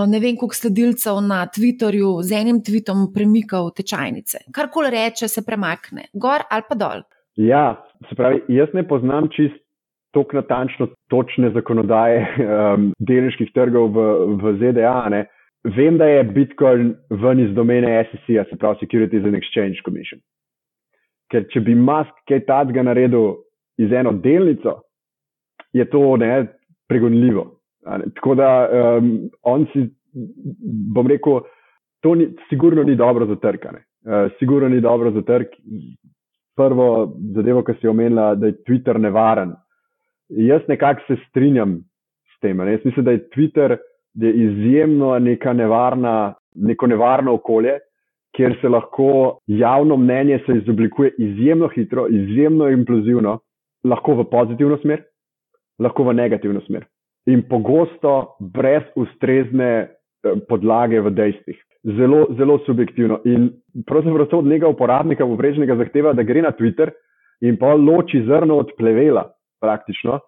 [0.08, 4.48] ne vem, koliko sledilcev na Twitterju z enim tvitom premikal tečajnice.
[4.52, 7.04] Karkoli reče, se premakne, gor ali pa dol.
[7.36, 7.76] Ja,
[8.10, 9.62] se pravi, jaz ne poznam čist
[10.16, 14.06] tako natančno točne zakonodaje um, delniških trgov v,
[14.40, 14.96] v ZDA.
[15.12, 15.26] Ne.
[15.76, 20.22] Vem, da je Bitcoin ven iz domene SEC, se pravi Securities and Exchange Commission.
[21.34, 23.34] Ker če bi Musk kaj takega naredil
[23.82, 24.78] iz eno delnico,
[25.74, 26.46] je to ne,
[26.88, 27.50] pregonljivo.
[27.90, 28.12] Ne.
[28.16, 29.12] Tako da um,
[29.44, 29.88] on si,
[30.96, 31.42] bom rekel,
[32.06, 33.68] to ni, sigurno ni dobro za trg.
[33.68, 35.58] Uh, sigurno ni dobro za trg,
[36.56, 36.88] prvo
[37.36, 39.56] zadevo, ki si omenila, da je Twitter nevaren.
[40.30, 41.78] Jaz nekako se strinjam
[42.36, 42.58] s tem.
[42.58, 42.72] Ne?
[42.72, 43.78] Jaz mislim, da je Twitter
[44.16, 47.80] da je izjemno neka nevarna, neko nevarno okolje,
[48.36, 53.40] kjer se lahko javno mnenje se izoblikuje izjemno hitro, izjemno implozivno,
[53.84, 55.04] lahko v pozitivno smer,
[55.80, 56.86] lahko v negativno smer.
[57.26, 59.88] In pogosto brez ustrezne eh,
[60.50, 61.64] podlage v dejstvih
[61.98, 63.20] zelo, zelo subjektivno.
[63.26, 63.50] In
[63.86, 66.92] pravzaprav to od njega uporabnika povprečnega zahteva, da gre na Twitter
[67.42, 69.30] in pa loči zrno od plevela,
[69.62, 70.20] praktično,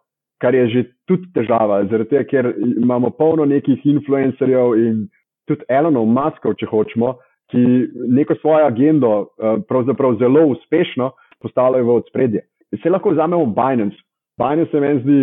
[0.42, 5.08] kar je že tudi težava, zaradi tega, ker imamo polno nekih influencerjev in
[5.48, 7.16] tudi Elonov maskov, če hočemo,
[7.52, 7.64] ki
[8.12, 11.12] neko svojo agendo eh, pravzaprav zelo uspešno
[11.42, 12.42] postavljajo v odspredje.
[12.84, 13.98] Se lahko vzamemo Binance.
[14.38, 15.20] Binance se meni zdi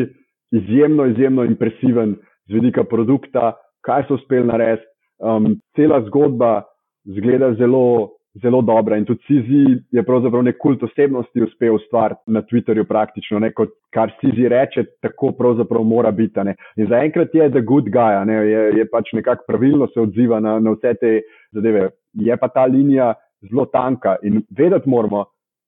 [0.54, 2.16] izjemno, izjemno impresiven
[2.48, 3.52] z vidika produkta,
[3.84, 4.86] kaj so uspeli narediti
[5.18, 6.62] um, cela zgodba
[7.04, 8.96] zgleda zelo, zelo dobra.
[8.96, 13.74] In tudi Cizi je pravzaprav nek kult osebnosti uspel ustvariti na Twitterju, praktično, ne, kot
[13.94, 16.44] kar Cizi reče, tako pravzaprav mora biti.
[16.44, 16.56] Ne.
[16.76, 20.58] In zaenkrat je The Good Guy, ne, je, je pač nekako pravilno se odziva na,
[20.58, 21.14] na vse te
[21.52, 21.90] zadeve.
[22.14, 23.14] Je pa ta linija
[23.50, 25.24] zelo tanka in vedeti moramo,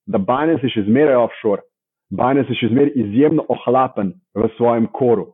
[0.06, 1.62] da Binance je še zmeraj offshore.
[2.10, 5.32] Binance je še zmeraj izjemno ohlapen v svojem koru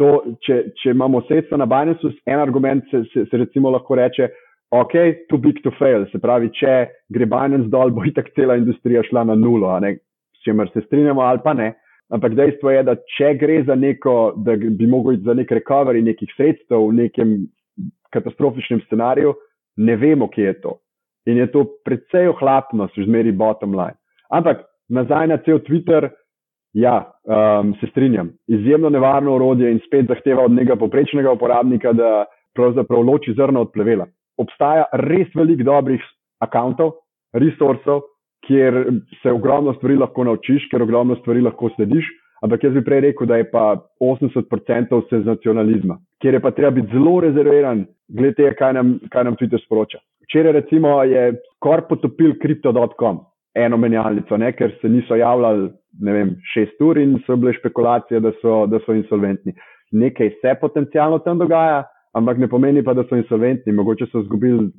[0.00, 0.10] to,
[0.46, 4.30] če, če imamo sredstva na Binance, en argument se, se, se recimo lahko reče,
[4.70, 4.94] ok,
[5.28, 6.06] too big to fail.
[6.12, 6.74] Se pravi, če
[7.12, 9.72] gre Binance dol, bo itak cela industrija šla na nulo,
[10.36, 11.74] s čimer se strinjamo ali pa ne.
[12.10, 16.02] Ampak dejstvo je, da če gre za neko, da bi mogel iti za nek recovery
[16.02, 17.36] nekih sredstev v nekem
[18.10, 19.34] katastrofičnem scenariju,
[19.78, 20.72] ne vemo, kje je to.
[21.30, 23.94] In je to precej ohlapno, se zmeri bottom line.
[24.34, 26.10] Ampak nazaj na cel Twitter,
[26.72, 28.30] Ja, um, se strinjam.
[28.46, 33.72] Izjemno nevarno orodje in spet zahteva od njega poprečnega uporabnika, da pravzaprav loči zrno od
[33.72, 34.06] plevela.
[34.40, 36.02] Obstaja res veliko dobrih
[36.40, 36.96] računov,
[37.36, 38.02] resursov,
[38.46, 38.74] kjer
[39.22, 42.08] se ogromno stvari lahko naučiš, ker ogromno stvari lahko slediš.
[42.40, 43.64] Ampak jaz bi prej rekel, da je pa
[44.00, 49.36] 80% senzacionalizma, kjer je pa treba biti zelo rezerviran, glede tega, kaj nam, kaj nam
[49.36, 50.00] Twitter sporoča.
[50.24, 53.20] Včeraj, recimo, je skoraj potopil crypto.com
[53.54, 55.68] eno menjalnico, ne, ker se niso javljali,
[56.00, 59.52] ne vem, šest ur in so bile špekulacije, da so, da so insolventni.
[59.92, 63.72] Nekaj se potencialno tam dogaja, ampak ne pomeni pa, da so insolventni.
[63.72, 64.70] Mogoče so izgubili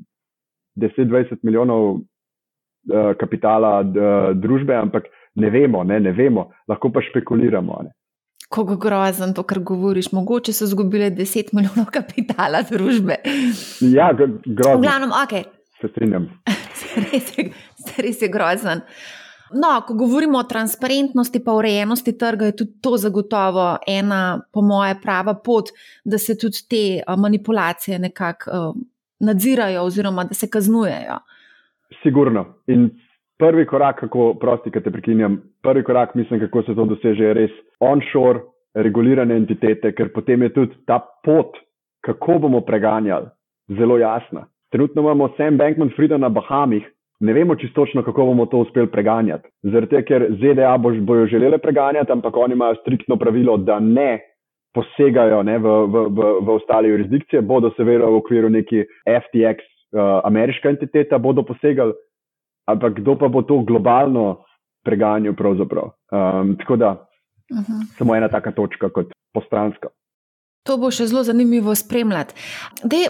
[0.80, 7.80] 10-20 milijonov uh, kapitala uh, družbe, ampak ne vemo, ne, ne vemo, lahko pa špekuliramo.
[7.84, 7.94] Ne.
[8.52, 13.22] Kako grozen to, kar govoriš, mogoče so izgubili 10 milijonov kapitala družbe.
[13.82, 14.78] Ja, grozno.
[14.78, 15.38] V glavnem, ok.
[15.82, 16.28] Se strinjam.
[17.12, 17.50] res, je,
[17.98, 18.84] res je grozen.
[19.54, 24.96] No, ko govorimo o transparentnosti in urejenosti trga, je tudi to zagotovo ena, po moje,
[25.04, 25.70] prava pot,
[26.06, 28.76] da se tudi te manipulacije nekako uh,
[29.20, 31.20] nadzirajo, oziroma da se kaznujejo.
[32.04, 32.46] Sigurno.
[32.68, 32.90] In
[33.38, 37.34] prvi korak, kako, prosti, ki te prekinjam, prvi korak, mislim, kako se to doseže, je
[37.34, 38.40] res onshore,
[38.74, 41.58] regulirane entitete, ker potem je tudi ta pot,
[42.06, 43.28] kako bomo preganjali,
[43.78, 44.46] zelo jasna.
[44.72, 46.86] Trenutno imamo Sam Bankman Frida na Bahamih,
[47.22, 49.50] ne vemo čistočno, kako bomo to uspeli preganjati.
[49.64, 54.20] Zato, ker ZDA bojo želeli preganjati, ampak oni imajo striktno pravilo, da ne
[54.74, 59.62] posegajo ne, v, v, v, v ostale jurisdikcije, bodo seveda v okviru neki FTX,
[59.94, 61.94] uh, ameriška entiteta, bodo posegali,
[62.68, 64.44] ampak kdo pa bo to globalno
[64.86, 65.92] preganjal pravzaprav.
[66.12, 67.72] Um, tako da, uh mhm.
[67.72, 67.98] -huh.
[67.98, 69.88] samo ena taka točka kot postranska.
[70.64, 72.36] To bo še zelo zanimivo spremljati.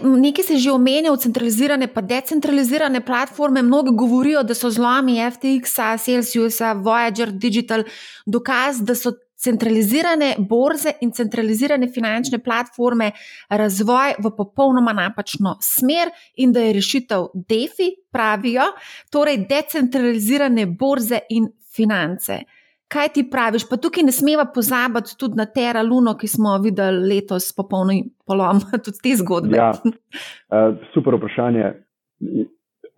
[0.04, 3.62] Nekaj se že omenja, centralizirane pa decentralizirane platforme.
[3.62, 7.84] Mnogi govorijo, da so zlomi FTX, Celsius, Voyager, Digital
[8.26, 9.12] dokaz, da so
[9.42, 13.12] centralizirane borze in centralizirane finančne platforme
[13.50, 18.70] razvoj v popolnoma napačno smer in da je rešitev DeFi, pravijo,
[19.10, 22.44] torej decentralizirane borze in finance.
[22.92, 23.64] Kaj ti praviš?
[23.70, 28.60] Pa tukaj ne smemo pozabiti tudi na Terra Luno, ki smo videli letos popolni polom
[28.86, 29.58] tudi te zgodbe.
[29.58, 31.72] Ja, uh, super vprašanje.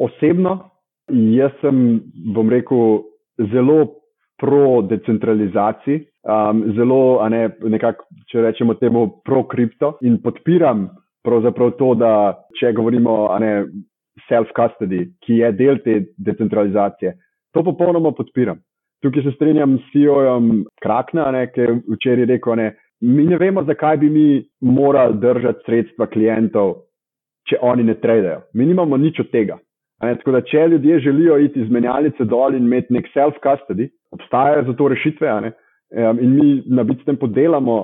[0.02, 0.58] Osebno,
[1.38, 2.02] jaz sem,
[2.36, 3.04] bom rekel,
[3.54, 3.78] zelo
[4.42, 10.88] pro decentralizaciji, um, zelo, ne, nekako, če rečemo temu, pro kripto in podpiram
[11.24, 12.12] pravzaprav to, da
[12.60, 13.40] če govorimo o
[14.28, 17.16] self-custody, ki je del te decentralizacije,
[17.54, 18.60] to popolnoma podpiram.
[19.04, 22.70] Tukaj se strinjam s CEO-jem Krakna, ne, ki je včeraj rekel, ne,
[23.04, 24.28] mi ne vemo, zakaj bi mi
[24.62, 26.76] morali držati sredstva klientov,
[27.50, 28.46] če oni ne tradejo.
[28.54, 29.58] Mi nimamo nič od tega.
[30.04, 34.64] Ne, tako da, če ljudje želijo iti iz menjalnice dol in imeti nek self-custody, obstajajo
[34.70, 35.52] za to rešitve ne,
[36.22, 37.78] in mi na bitstem podelamo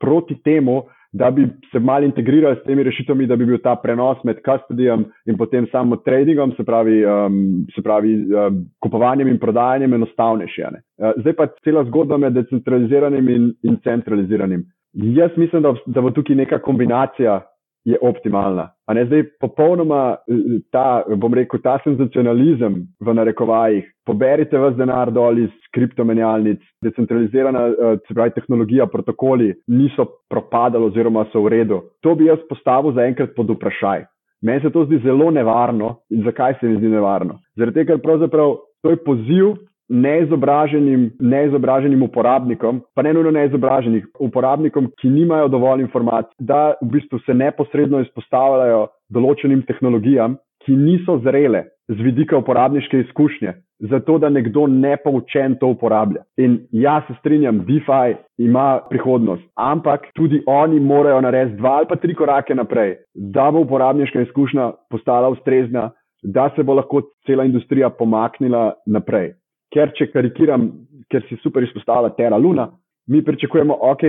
[0.00, 4.18] proti temu, da bi se malo integrirali s temi rešitvami, da bi bil ta prenos
[4.24, 9.94] med custodijem in potem samo tradingom, se pravi, um, se pravi um, kupovanjem in prodajanjem,
[9.94, 10.62] enostavnejši.
[10.62, 14.64] Uh, zdaj pa cela zgodba med decentraliziranim in, in centraliziranim.
[14.92, 17.40] Jaz mislim, da, da bo tukaj neka kombinacija
[17.84, 18.68] je optimalna.
[18.86, 23.88] A ne zdaj popolnoma eh, ta, bom rekel, ta senzacionalizem v narekovajih.
[24.06, 31.26] Poberite vas denar dol iz kriptomenjalnic, decentralizirana, eh, se pravi, tehnologija, protokoli niso propadali oziroma
[31.32, 31.82] so v redu.
[32.02, 34.04] To bi jaz postavil zaenkrat pod vprašaj.
[34.42, 35.96] Meni se to zdi zelo nevarno.
[36.10, 37.40] In zakaj se mi zdi nevarno?
[37.56, 39.56] Zaradi tega, ker pravzaprav to je poziv
[39.90, 47.18] neizobraženim, neizobraženim uporabnikom, pa ne nujno neizobraženim uporabnikom, ki nimajo dovolj informacij, da v bistvu
[47.26, 53.54] se neposredno izpostavljajo določenim tehnologijam, ki niso zrele z vidika uporabniške izkušnje,
[53.90, 56.22] zato da nekdo nepoučen to uporablja.
[56.38, 61.96] In jaz se strinjam, DeFi ima prihodnost, ampak tudi oni morajo narediti dva ali pa
[61.96, 65.90] tri korake naprej, da bo uporabniška izkušnja postala ustrezna.
[66.22, 69.30] Da se bo lahko cela industrija pomaknila naprej
[69.74, 70.70] ker če karikiram,
[71.10, 72.68] ker si super izpostavlja Terra Luna,
[73.10, 74.02] mi pričakujemo ok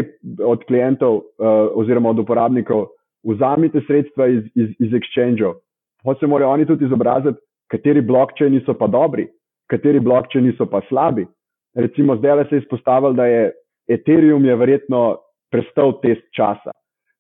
[0.46, 1.24] od klientov uh,
[1.80, 2.88] oziroma od uporabnikov,
[3.26, 5.60] vzamite sredstva iz, iz, iz exchangeov.
[6.06, 7.40] Pa se morajo oni tudi izobraziti,
[7.72, 9.28] kateri blokčini so pa dobri,
[9.70, 11.26] kateri blokčini so pa slabi.
[11.78, 13.52] Recimo, zdaj se je izpostavil, da je
[13.90, 15.18] Ethereum je verjetno
[15.52, 16.72] prestal test časa.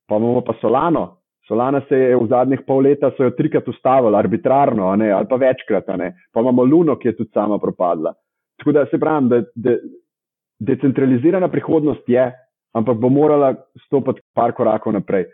[0.08, 1.17] Pa imamo pa Solano.
[1.47, 5.86] Solana se je v zadnjih pol leta trikrat ustavila, arbitrarno, ali pa večkrat.
[6.34, 8.13] Pa imamo Luno, ki je tudi sama propadla.
[8.62, 9.76] Tako da se pravim, da, da
[10.60, 12.28] decentralizirana prihodnost je,
[12.78, 15.26] ampak bo morala stopiti par korakov naprej.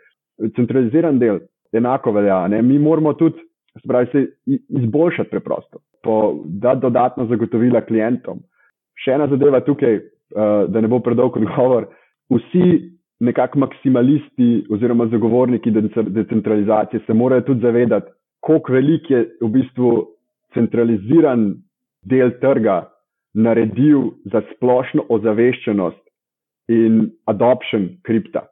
[0.56, 2.46] Centraliziran del enako velja.
[2.48, 2.62] Ne?
[2.62, 3.44] Mi moramo tudi
[3.86, 4.26] pravi, se
[4.68, 5.78] izboljšati preprosto,
[6.44, 8.40] dati dodatno zagotovila klientom.
[9.04, 11.90] Še ena zadeva tukaj, uh, da ne bo predolg odgovor.
[12.32, 18.10] Vsi nekako maksimalisti oziroma zagovorniki decentralizacije se morajo tudi zavedati,
[18.40, 19.92] koliko velik je v bistvu
[20.54, 21.50] centraliziran
[22.08, 22.86] del trga
[23.38, 26.00] naredil za splošno ozaveščenost
[26.74, 28.46] in adoption kripta.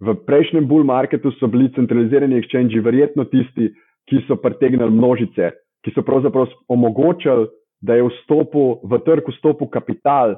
[0.00, 3.72] V prejšnjem bull marketu so bili centralizirani exchange verjetno tisti,
[4.08, 5.50] ki so pritegnili množice,
[5.84, 7.50] ki so pravzaprav omogočili,
[7.80, 10.36] da je vstopil v trg vstopil kapital,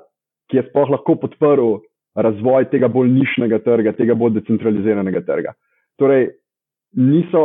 [0.51, 1.81] ki je sploh lahko podprl
[2.15, 5.55] razvoj tega bolj nišnega trga, tega bolj decentraliziranega trga.
[5.99, 6.29] Torej,
[6.99, 7.45] niso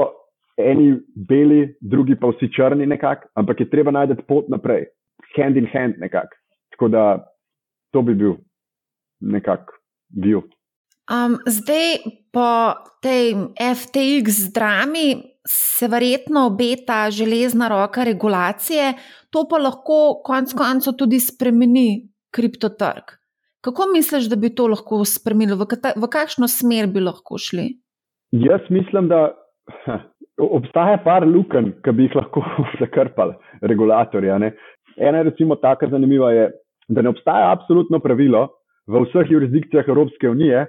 [0.57, 0.97] eni
[1.29, 4.87] beli, drugi pa vsi črni nekako, ampak je treba najti pot naprej
[5.35, 6.35] hand in hand nekako.
[6.75, 7.03] Tako da
[7.91, 8.37] to bi bil
[9.19, 9.73] nekako
[10.09, 10.41] bil.
[11.07, 12.03] Um, zdaj,
[12.35, 18.93] po tej FTX drami, se verjetno obeta železna roka regulacije,
[19.29, 23.15] to pa lahko konec koncev tudi spremeni kriptotrg.
[23.63, 27.69] Kako misliš, da bi to lahko spremenilo, v, v kakšno smer bi lahko šli?
[28.31, 29.31] Jaz mislim, da
[29.85, 29.99] ha,
[30.59, 32.43] obstaja par luken, ki bi jih lahko
[32.81, 34.37] zakrpali, regulatorja.
[34.97, 36.51] Ena je recimo taka zanimiva, je,
[36.87, 38.47] da ne obstaja absolutno pravilo
[38.87, 40.65] v vseh jurisdikcijah Evropske unije,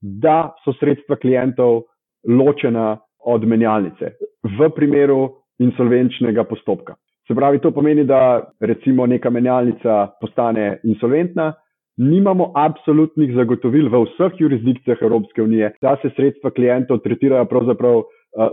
[0.00, 1.82] da so sredstva klientov
[2.28, 4.14] ločena od menjalnice
[4.58, 5.28] v primeru
[5.60, 6.94] insolvenčnega postopka.
[7.28, 11.52] Se pravi, to pomeni, da recimo neka menjalnica postane insolventna,
[12.00, 18.06] nimamo absolutnih zagotovil v vseh jurisdikcijah Evropske unije, da se sredstva klientov tretirajo pravzaprav uh,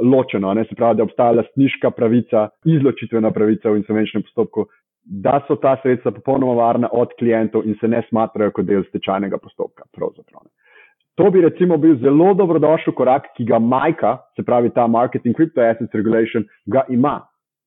[0.03, 0.65] ločeno, ne?
[0.69, 4.67] se pravi, da obstaja lastniška pravica, izločitvena pravica v insolvenčnem postopku,
[5.07, 9.37] da so ta sredstva popolnoma varna od klientov in se ne smatrajo kot del stečajnega
[9.37, 9.83] postopka.
[11.17, 15.63] To bi recimo bil zelo dobrodošel korak, ki ga majka, se pravi ta Marketing Crypto
[15.63, 17.21] Assets Regulation, ga ima.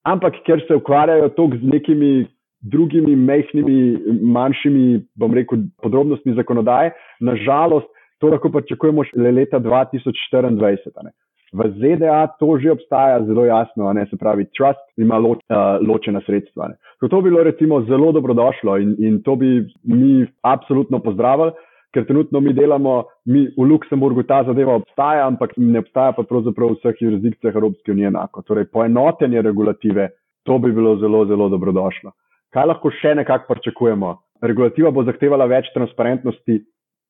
[0.07, 2.12] Ampak ker se ukvarjajo toliko z nekimi
[2.61, 7.88] drugimi mehkimi, manjšimi, bom rekel, podrobnostmi zakonodaje, nažalost,
[8.20, 11.11] to lahko pričakujemo šele leta 2024.
[11.52, 14.06] V ZDA to že obstaja zelo jasno, ne?
[14.06, 16.70] se pravi, trust ima loč, uh, ločena sredstva.
[17.00, 21.52] To bi bilo recimo zelo dobrodošlo in, in to bi mi absolutno pozdravili,
[21.94, 26.70] ker trenutno mi delamo, mi v Luksemburgu ta zadeva obstaja, ampak ne obstaja pa pravzaprav
[26.70, 28.42] v vseh jurisdikcijah Evropske unije enako.
[28.46, 30.10] Torej, poenotenje regulative,
[30.46, 32.14] to bi bilo zelo, zelo dobrodošlo.
[32.54, 34.16] Kaj lahko še nekako pričakujemo?
[34.42, 36.60] Regulativa bo zahtevala več transparentnosti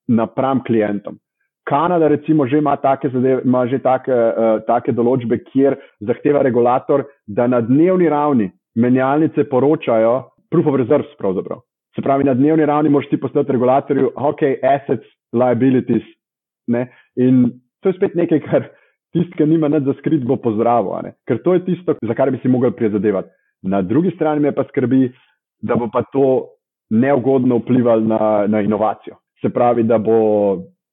[0.08, 1.20] napram klientom.
[1.70, 7.04] Kanada, recimo, že ima take, zadeve, ima že take, uh, take določbe, kjer zahteva regulator,
[7.30, 10.16] da na dnevni ravni menjalnice poročajo
[10.50, 11.12] proof of reserves.
[11.18, 11.62] Pravzaprav.
[11.94, 16.06] Se pravi, na dnevni ravni moš ti postati regulatorju, ok, assets, liabilities.
[16.70, 16.88] Ne?
[17.16, 17.46] In
[17.82, 18.66] to je spet nekaj, kar
[19.14, 22.42] tisti, ki nima nad za skrit, bo pozdravil, ker to je tisto, za kar bi
[22.42, 23.30] si mogli prizadevati.
[23.62, 25.10] Na drugi strani me pa skrbi,
[25.62, 26.26] da bo pa to
[26.90, 29.18] neugodno vplivalo na, na inovacijo.
[29.42, 30.16] Se pravi, da bo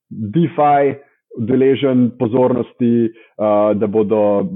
[0.10, 0.98] DeFi
[1.38, 4.48] deležen pozornosti, uh, da bodo,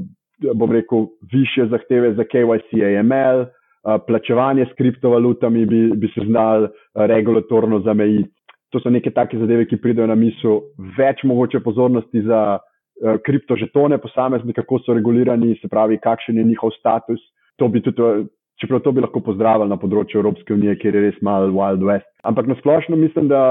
[0.55, 6.67] bom rekel, više zahteve za KYC, AML, uh, plačevanje s kriptovalutami bi, bi se znal
[6.95, 8.31] regulatorno zamejiti.
[8.71, 10.61] To so neke take zadeve, ki pridejo na misel,
[10.97, 16.71] več mogoče pozornosti za uh, kriptožetone posameznika, kako so regulirani, se pravi, kakšen je njihov
[16.79, 17.19] status.
[17.59, 18.29] To bi tudi
[18.61, 22.07] čeprav to bi lahko pozdravili na področju Evropske unije, kjer je res malo Wild West.
[22.27, 23.41] Ampak na splošno mislim, da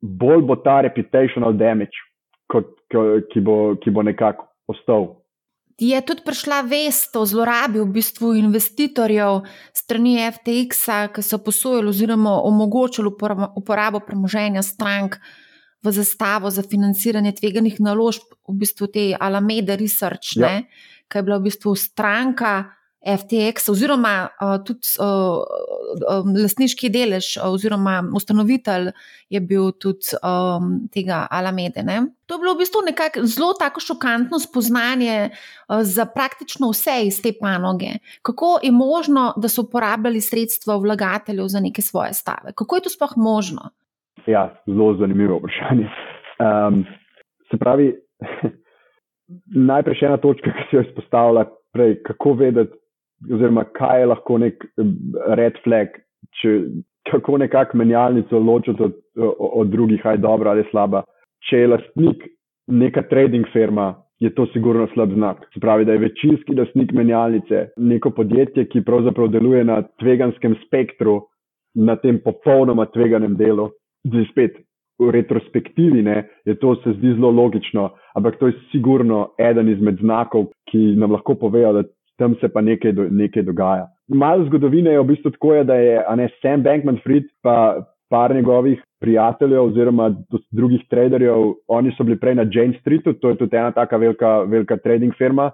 [0.00, 1.96] bolj bo ta reputational damage,
[2.50, 5.08] kot, ki, bo, ki bo nekako ostal.
[5.78, 12.32] Je tudi prišla vest o zlorabi v bistvu investitorjev strani FTX, ki so posojali oziroma
[12.42, 13.12] omogočili
[13.54, 15.20] uporabo premoženja strank
[15.82, 20.50] v zastavo za financiranje tveganih naložb, v bistvu te Alameda Research, ja.
[21.06, 22.74] ki je bila v bistvu stranka.
[23.06, 25.38] FTX, oziroma uh, tudi uh,
[26.02, 28.90] um, lastniški delež, uh, oziroma ustanovitelj
[29.30, 31.84] je bil tudi um, tega Alamede.
[31.86, 32.00] Ne?
[32.26, 37.20] To je bilo v bistvu nekako zelo tako šokantno spoznanje uh, za praktično vse iz
[37.22, 38.00] te panoge.
[38.22, 42.52] Kako je možno, da so uporabljali sredstva vlagateljev za neke svoje stave?
[42.54, 43.70] Kako je to sploh možno?
[44.26, 45.86] Ja, zelo zanimivo vprašanje.
[46.42, 46.84] Um,
[47.50, 47.94] se pravi,
[49.70, 52.77] najprej ena točka, ki si jo izpostavila prej, kako vedeti
[53.26, 54.64] oziroma kaj je lahko nek
[55.38, 55.94] red flag,
[56.40, 56.58] če
[57.10, 58.98] kako nekako menjalnico ločiti od,
[59.38, 61.02] od drugih, aj dobra ali slaba.
[61.48, 62.26] Če je lastnik
[62.68, 65.46] neka trading firma, je to sigurno slab znak.
[65.54, 71.20] Se pravi, da je večinski lastnik menjalnice neko podjetje, ki pravzaprav deluje na tveganskem spektru,
[71.74, 73.70] na tem popolnoma tveganem delu.
[74.06, 74.64] Zdaj spet.
[74.98, 80.00] V retrospektivi ne, je to se zdi zelo logično, ampak to je sigurno eden izmed
[80.02, 81.84] znakov, ki nam lahko povejo, da
[82.18, 83.86] tam se pa nekaj, do, nekaj dogaja.
[84.08, 88.82] Malo zgodovine je v bistvu tako, da je ne, Sam Bankman Fried pa par njegovih
[89.00, 90.10] prijateljev oziroma
[90.50, 94.38] drugih traderjev, oni so bili prej na Jane Streetu, to je tudi ena taka velika,
[94.42, 95.50] velika trading firma,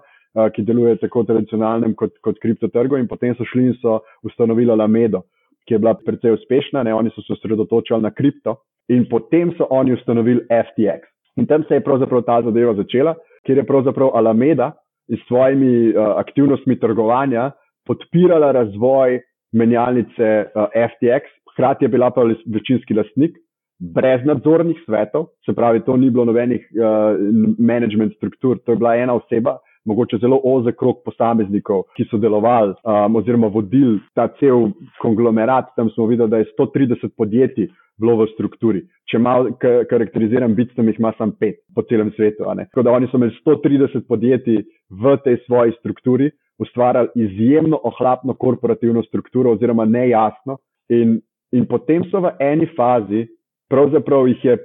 [0.55, 5.21] ki deluje tako tradicionalnem kot, kot kriptotrgu in potem so šli in so ustanovili Alamedo,
[5.67, 8.57] ki je bila precej uspešna, ne, oni so se osredotočali na kripto
[8.89, 11.07] in potem so oni ustanovili FTX.
[11.35, 14.71] In tam se je pravzaprav ta zadeva začela, kjer je pravzaprav Alameda
[15.09, 17.51] s svojimi uh, aktivnostmi trgovanja
[17.85, 19.19] podpirala razvoj
[19.53, 22.21] menjalnice uh, FTX, hkrati je bila pa
[22.53, 23.37] večinski lastnik,
[23.79, 27.19] brez nadzornih svetov, se pravi, to ni bilo nobenih uh,
[27.59, 29.57] management struktur, to je bila ena oseba.
[29.85, 35.67] Mogoče zelo ozek krok posameznikov, ki so delovali um, oziroma vodili ta cel konglomerat.
[35.75, 37.67] Tam smo videli, da je 130 podjetij
[38.01, 38.81] bilo v strukturi.
[39.09, 42.43] Če malo karakteriziram, Bitcoin jih ima samo pet po celem svetu.
[42.45, 49.03] Tako da oni so imeli 130 podjetij v tej svoji strukturi, ustvarjali izjemno ohlapno korporativno
[49.03, 50.57] strukturo, oziroma nejasno.
[50.89, 51.19] In,
[51.51, 53.25] in potem so v eni fazi,
[53.71, 54.59] pravzaprav jih je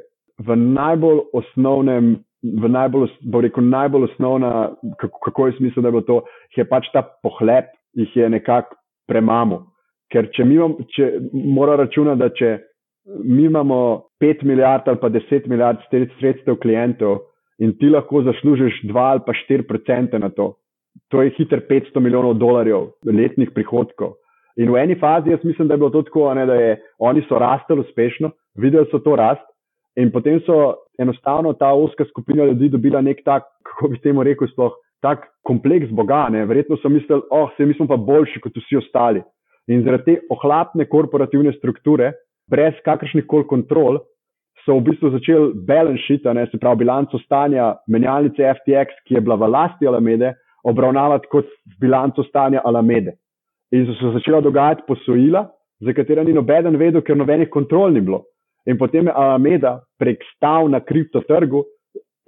[0.46, 2.18] v najbolj osnovnem.
[2.40, 6.22] V najbolj, bo rekel, najbolj osnovna, kako, kako je smisel, da bo to,
[6.56, 9.58] je pač ta pohlep, jih je nekako premamo
[10.10, 11.08] Ker če mi imamo, če
[11.54, 12.50] mora računati, da če
[13.24, 15.78] mi imamo 5 milijard ali pa 10 milijard
[16.18, 17.18] sredstev klientov
[17.58, 20.54] in ti lahko zaslužiš 2 ali pa 4 procente na to,
[21.08, 24.14] to je hiter 500 milijonov dolarjev letnih prihodkov.
[24.56, 27.22] In v eni fazi jaz mislim, da je bilo to tako, ne, da je, oni
[27.28, 29.46] so rastli uspešno, videli so to rast
[29.96, 34.48] in potem so enostavno ta oska skupina ljudi dobila nek tak, kako bi temu rekel,
[34.48, 36.28] sploh tak kompleks Boga.
[36.28, 36.44] Ne.
[36.46, 39.22] Verjetno so mislili, oh, se mi smo pa boljši kot vsi ostali.
[39.68, 42.12] In zaradi te ohlapne korporativne strukture,
[42.50, 44.00] brez kakršnih koli kontrol,
[44.64, 49.24] so v bistvu začeli balance sheet, ne, se pravi bilanco stanja menjalnice FTX, ki je
[49.24, 50.34] bila v lasti Alamede,
[50.64, 51.48] obravnavati kot
[51.80, 53.16] bilanco stanja Alamede.
[53.72, 55.46] In so se začela dogajati posojila,
[55.80, 58.24] za katera ni noben vedel, ker nobenih kontrol ni bilo.
[58.68, 61.64] In potem je Alameda prek stav na kriptotrgu,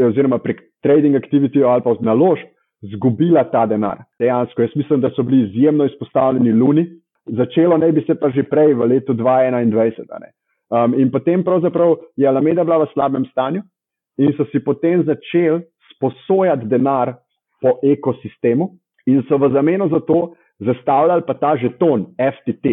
[0.03, 2.49] oziroma prek trading activity ali pa naložb,
[2.95, 4.03] zgubila ta denar.
[4.19, 6.87] Dejansko, jaz mislim, da so bili izjemno izpostavljeni luni,
[7.27, 10.33] začelo naj bi se pa že prej, v letu 2021.
[10.73, 13.63] Um, in potem pravzaprav je Alameda bila v slabem stanju
[14.19, 15.63] in so si potem začeli
[15.95, 17.15] sposojati denar
[17.61, 18.71] po ekosistemu
[19.07, 22.67] in so v zameno za to zastavljali pa ta žeton FTT,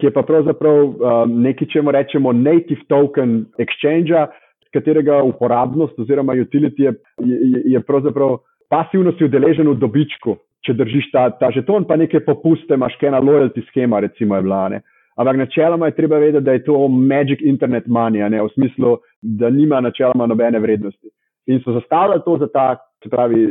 [0.00, 0.96] ki je pa pravzaprav um,
[1.42, 4.12] nekaj, čemu rečemo native token exchange,
[4.72, 6.92] katerega uporabnost oziroma utility je,
[7.24, 8.38] je, je pravzaprav
[8.68, 10.36] pasivno si udeležen v dobičku,
[10.66, 14.46] če držiš ta, ta žeton, pa nekaj popuste, imaš kaj na loyalty schema, recimo, je
[14.46, 14.82] vlane.
[15.16, 19.50] Ampak načeloma je treba vedeti, da je to magic internet money, ne, v smislu, da
[19.50, 21.08] nima načeloma nobene vrednosti.
[21.46, 22.66] In so zastavljali to za ta,
[23.02, 23.46] se pravi,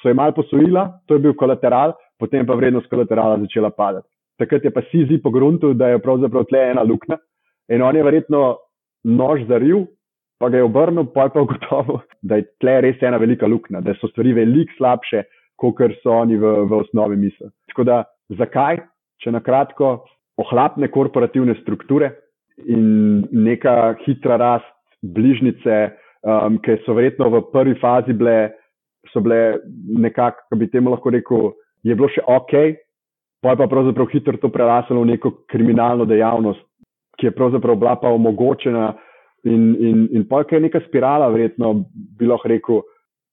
[0.00, 4.08] so imeli posojila, to je bil kolateral, potem pa vrednost kolaterala začela padati.
[4.38, 7.18] Takrat je pa Sizi pogruntil, da je pravzaprav tle ena luknja
[7.68, 8.40] in on je verjetno
[9.04, 9.86] nož zaril,
[10.40, 13.80] pa ga je obrnil, pa je pa ugotovil, da je tle res ena velika luknja,
[13.80, 15.22] da so stvari veliko slabše,
[15.72, 17.48] kot so oni v, v osnovi misli.
[17.72, 18.02] Tako da,
[18.38, 18.82] zakaj,
[19.22, 20.04] če na kratko,
[20.40, 22.10] ohlapne korporativne strukture
[22.66, 24.70] in neka hitra rast,
[25.04, 25.78] bližnjice,
[26.24, 28.54] um, ki so verjetno v prvi fazi bile,
[29.12, 29.60] so bile
[30.00, 31.50] nekako, kako bi temu lahko rekel,
[31.84, 32.54] je bilo še ok,
[33.44, 36.62] pa je pa pravzaprav hitro to preraslo v neko kriminalno dejavnost,
[37.20, 38.94] ki je pravzaprav bila pa omogočena.
[39.44, 42.80] In, in, in pa je neka spirala, verjetno bi lahko rekel,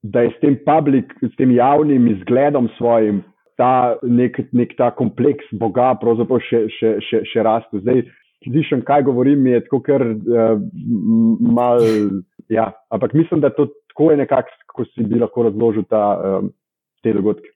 [0.03, 3.21] da je s tem public, s tem javnim izgledom svojim,
[3.57, 7.81] ta nek, nek ta kompleks Boga pravzaprav še, še, še, še raste.
[7.83, 8.03] Zdaj,
[8.47, 10.55] slišim, kaj govorim, je tako, ker uh,
[11.45, 11.83] mal,
[12.49, 16.49] ja, ampak mislim, da to tako je nekako, kako si bi lahko razložil ta, um,
[17.05, 17.53] te dogodke.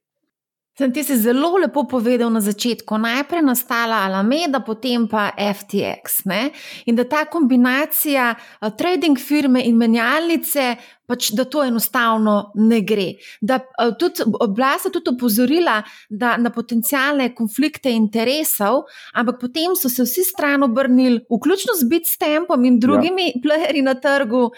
[0.75, 6.27] Sem ti si zelo lepo povedal na začetku, najprej nastala Alameda, potem pa FTX.
[6.27, 6.51] Ne?
[6.91, 10.75] In da ta kombinacija uh, trading firme in menjalnice,
[11.07, 13.15] pač da to enostavno ne gre.
[13.39, 15.77] Da uh, tudi oblast je tudi opozorila
[16.11, 18.83] na potencijalne konflikte interesov,
[19.15, 23.39] ampak potem so se vsi stran obrnili, vključno z Bitstampom in drugimi ja.
[23.39, 24.49] playerji na trgu.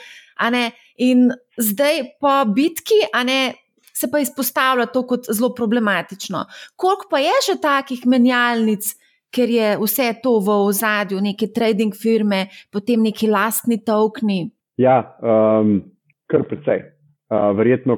[0.97, 1.30] In
[1.61, 3.66] zdaj po bitki, a ne
[4.00, 6.45] se pa izpostavlja to kot zelo problematično.
[6.76, 8.93] Koliko pa je že takih menjalnic,
[9.34, 14.48] ker je vse to v ozadju, neke trading firme, potem neki lastni tokni?
[14.78, 15.82] Ja, um,
[16.32, 16.86] kar precej.
[17.28, 17.98] Uh, verjetno,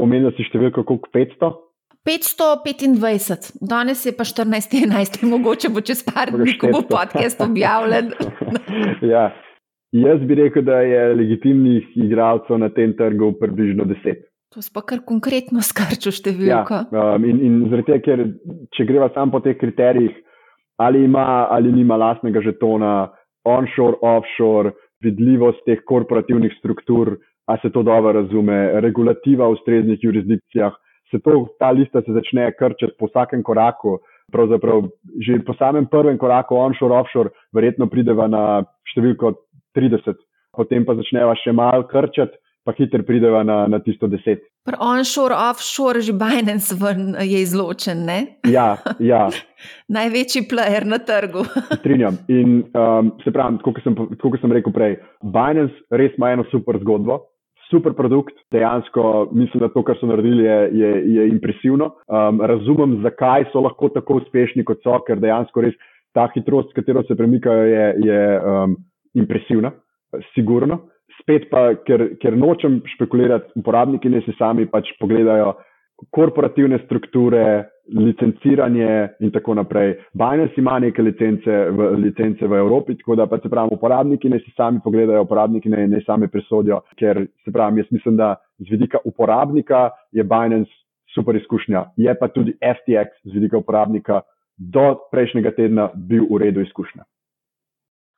[0.00, 1.52] omenil si številko, koliko 500.
[2.04, 8.12] 525, danes je pa 14-11, mogoče bo čez par dni, ko bo podcast objavljen.
[9.14, 9.30] ja,
[9.96, 14.20] jaz bi rekel, da je legitimnih igralcev na tem trgu približno 10.
[14.54, 16.76] To je pa kar konkretno skrčo številko.
[16.94, 18.20] Ja, um, in, in zaradi tega, ker
[18.76, 20.14] če greva samo po teh kriterijih,
[20.78, 23.08] ali ima ali nima lastnega žetona,
[23.50, 24.70] onshore, offshore,
[25.02, 27.16] vidljivost teh korporativnih struktur,
[27.50, 30.78] a se to dobro razume, regulativa v ustreznih jurisdikcijah,
[31.10, 33.98] se to, ta lista se začne krčati po vsakem koraku.
[34.32, 34.86] Pravzaprav
[35.20, 38.62] že po samem prvem koraku onshore, offshore, verjetno prideva na
[38.94, 39.34] številko
[39.74, 40.14] 30,
[40.54, 44.40] potem pa začneva še malo krčati pa hitro prideva na, na tisto deset.
[44.80, 46.72] Onshore, offshore, že Binance
[47.20, 48.04] je izločen.
[48.08, 48.40] Ne?
[48.48, 49.28] Ja, ja.
[49.96, 51.44] Največji player na trgu.
[51.80, 52.16] Strinjam.
[52.32, 53.96] In um, se pravi, kot sem,
[54.40, 57.20] sem rekel prej, Binance res ima eno super zgodbo.
[57.70, 61.94] Super produkt, dejansko mislim, da to, kar so naredili, je, je, je impresivno.
[62.12, 65.76] Um, razumem, zakaj so lahko tako uspešni, kot so, ker dejansko res
[66.14, 68.76] ta hitrost, s katero se premikajo, je, je um,
[69.18, 69.72] impresivna,
[70.36, 70.84] sigurno
[71.20, 75.54] spet pa, ker, ker nočem špekulirati, uporabniki ne si sami pač pogledajo
[76.14, 79.94] korporativne strukture, licenciranje in tako naprej.
[80.16, 84.40] Binance ima neke licence v, licence v Evropi, tako da pa se pravi, uporabniki ne
[84.40, 88.70] si sami pogledajo, uporabniki ne, ne sami presodijo, ker se pravi, jaz mislim, da z
[88.70, 90.72] vidika uporabnika je Binance
[91.14, 94.22] super izkušnja, je pa tudi FTX z vidika uporabnika
[94.56, 97.04] do prejšnjega tedna bil v redu izkušnja.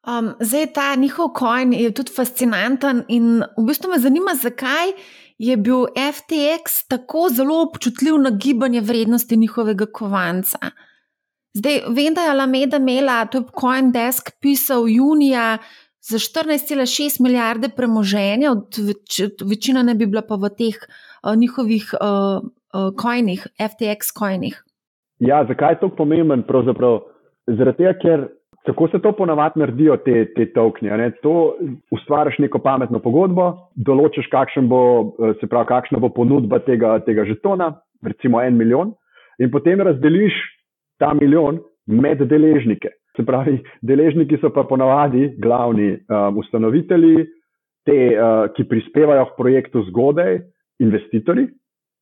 [0.07, 4.93] Um, zdaj ta njihov coin je tudi fascinanten in v bistvu me zanima, zakaj
[5.39, 10.71] je bil FTX tako zelo občutljiv na gibanje vrednosti njihovega kovanca.
[11.59, 15.59] Zdaj, vem, da je Alameda imela, to je CoinDesk pisal junija
[16.01, 21.95] za 14,6 milijarde premoženja, od več, večina ne bi bila pa v teh uh, njihovih
[21.99, 24.63] uh, uh, coinih, FTX coinih.
[25.19, 26.45] Ja, zakaj je to pomemben?
[27.47, 28.29] Zaradi tega, ker
[28.67, 31.11] kako se to ponavadi naredijo, te, te tokne.
[31.23, 31.55] To
[31.91, 34.29] ustvariš neko pametno pogodbo, določiš,
[34.63, 38.93] bo, se pravi, kakšna bo ponudba tega, tega žetona, recimo en milijon,
[39.39, 40.35] in potem razdeliš
[40.99, 42.91] ta milijon med deležnike.
[43.17, 47.27] Se pravi, deležniki so pa ponavadi glavni um, ustanovitelji,
[47.87, 50.41] te, uh, ki prispevajo k projektu zgodaj,
[50.83, 51.47] investitorji,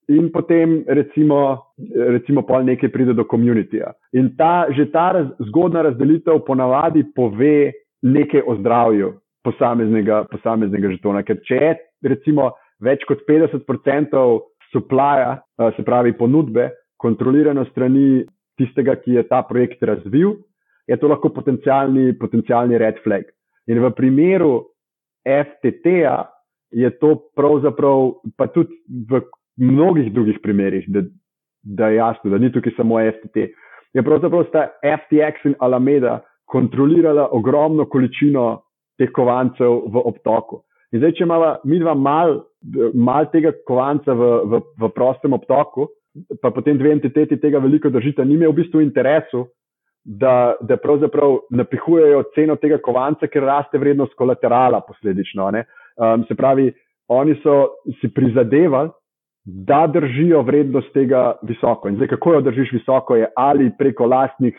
[0.09, 3.93] in potem, recimo, recimo pol nekaj pride do komunitija.
[4.13, 7.73] In ta, že ta raz, zgodna razdelitev ponavadi pove
[8.05, 9.13] nekaj o zdravju
[9.45, 11.23] posameznega, posameznega žetona.
[11.25, 11.73] Ker če je,
[12.11, 12.51] recimo,
[12.85, 14.25] več kot 50%
[14.73, 18.25] suplaja, uh, se pravi ponudbe, kontrolirano strani
[18.59, 20.37] tistega, ki je ta projekt razvil,
[20.89, 23.25] je to lahko potencijalni, potencijalni red flag.
[23.69, 24.59] In v primeru
[25.25, 26.25] FTT-ja
[26.75, 29.23] je to pravzaprav, pa tudi v
[29.57, 31.03] mnogih drugih primerih, da,
[31.63, 33.49] da je jasno, da ni tukaj samo FTT.
[33.95, 38.63] Je pravzaprav sta FTX in Alameda kontrolirala ogromno količino
[38.99, 40.63] teh kovancev v obtoku.
[40.93, 42.37] In zdaj, če imamo mi dva mal,
[42.95, 45.89] mal tega kovanca v, v, v prostem obtoku,
[46.43, 49.49] pa potem dve entiteti tega veliko držita, ni imel v bistvu interesu,
[50.05, 55.49] da, da pravzaprav napihujejo ceno tega kovanca, ker raste vrednost kolaterala posledično.
[55.49, 56.69] Um, se pravi,
[57.09, 58.93] oni so si prizadevali,
[59.45, 61.89] da držijo vrednost tega visoko.
[61.89, 64.57] In zdaj, kako jo držiš visoko, je ali preko lastnih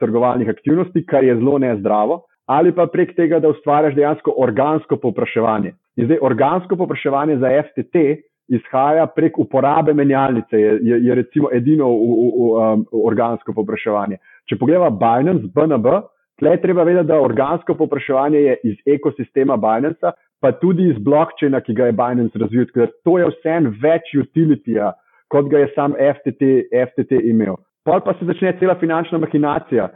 [0.00, 5.72] trgovalnih aktivnosti, kar je zelo nezdravo, ali pa prek tega, da ustvarjaš dejansko organsko povpraševanje.
[5.96, 7.96] In zdaj, organsko povpraševanje za FTT
[8.50, 14.18] izhaja prek uporabe menjalnice, je, je, je recimo edino v, v, v, um, organsko povpraševanje.
[14.50, 16.00] Če pogledamo Binance, BNB,
[16.40, 21.60] tle je treba vedeti, da organsko povpraševanje je iz ekosistema Binance, pa tudi iz blokčina,
[21.60, 22.66] ki ga je Binance razvil.
[23.04, 24.92] To je vsem več utilitija,
[25.32, 26.52] kot ga je sam FTT,
[26.90, 27.58] FTT imel.
[27.84, 29.88] Pol pa se začne cela finančna mahinacija.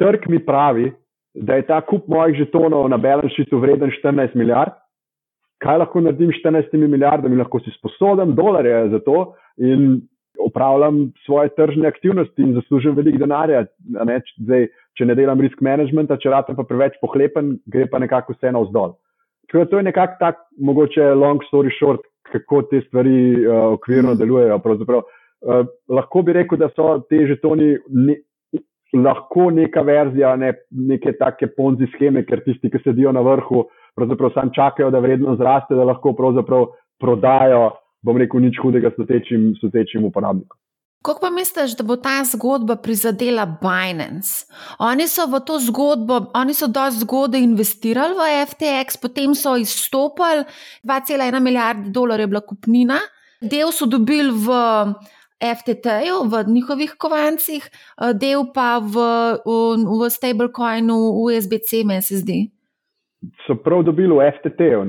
[0.00, 0.90] Trg mi pravi,
[1.34, 2.98] da je ta kup mojih žetonov na
[3.34, 4.72] sheetu vreden 14 milijard,
[5.62, 10.00] kaj lahko naredim s 14 milijardami, lahko si sposodim dolarje za to in
[10.40, 13.66] upravljam svoje tržne aktivnosti in zaslužim veliko denarja.
[14.06, 14.20] Ne?
[14.38, 14.66] Zdaj,
[14.96, 18.52] če ne delam risk managementa, če rata pa preveč pohlepen, gre pa nekako vse
[19.52, 19.70] na vzdolj.
[19.70, 22.00] To je nekako tak, mogoče long story short,
[22.32, 24.56] kako te stvari uh, okvirno delujejo.
[24.56, 28.16] Uh, lahko bi rekel, da so te žetoni ne,
[28.94, 33.64] lahko neka verzija ne, neke take ponzi scheme, ker tisti, ki sedijo na vrhu,
[33.96, 36.66] pravzaprav samo čakajo, da vredno zraste, da lahko pravzaprav
[37.00, 37.70] prodajo,
[38.02, 40.58] bom rekel, nič hudega svetečim, svetečim uporabnikom.
[41.02, 44.44] Kako pa misliš, da bo ta zgodba prizadela Binance?
[44.78, 50.44] Oni so v to zgodbo, oni so dosti zgodaj investirali v FTX, potem so izstopili,
[50.84, 53.00] 2,1 milijarde dolarjev je bila kupnina,
[53.40, 54.60] del so dobili v
[55.40, 57.64] FTT-ju, v njihovih kovancih,
[58.20, 59.08] del pa v,
[59.40, 59.52] v,
[60.04, 62.42] v stablecoinu, v SBC, meni se zdi
[63.46, 64.80] so prav dobili v FTT-ju.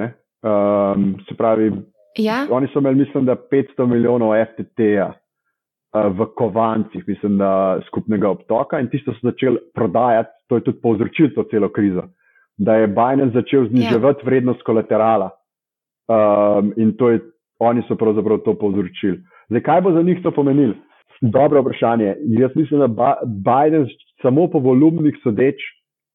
[0.42, 1.72] Um, se pravi,
[2.18, 2.48] ja?
[2.50, 5.14] oni so imeli, mislim, da 500 milijonov FTT-ja
[5.94, 11.30] v kovancih, mislim, da skupnega obtoka in tisto so začeli prodajati, to je tudi povzročilo
[11.36, 12.04] to celo krizo,
[12.58, 14.26] da je Binance začel zniževati ja.
[14.26, 15.30] vrednost kolaterala.
[16.12, 17.20] Um, in to je,
[17.60, 19.20] oni so pravzaprav to povzročili.
[19.50, 20.74] Zdaj, kaj bo za njih to pomenilo?
[21.22, 22.16] Dobro vprašanje.
[22.40, 23.88] Jaz mislim, da Biden
[24.22, 25.60] samo po volumnih sodeč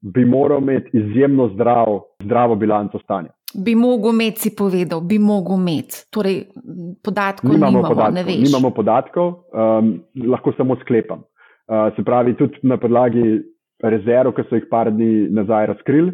[0.01, 3.31] bi moral imeti izjemno zdrav, zdravo bilanco stanja.
[3.65, 6.05] Bi mogel imeti, si povedal, bi mogel imeti.
[6.13, 6.45] Torej,
[7.05, 9.93] podatkov nimamo, nimamo, podatkov, nimamo podatkov, um,
[10.33, 11.25] lahko samo sklepam.
[11.67, 13.41] Uh, se pravi, tudi na podlagi
[13.83, 16.13] rezerv, ki so jih par dni nazaj razkrili,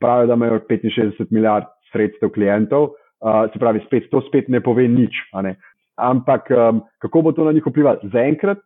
[0.00, 2.90] pravijo, da imajo 65 milijard sredstev klientov.
[3.20, 5.16] Uh, se pravi, spet, to spet ne pove nič.
[5.42, 5.56] Ne?
[6.00, 8.10] Ampak um, kako bo to na njih vplivalo?
[8.12, 8.58] Zaenkrat,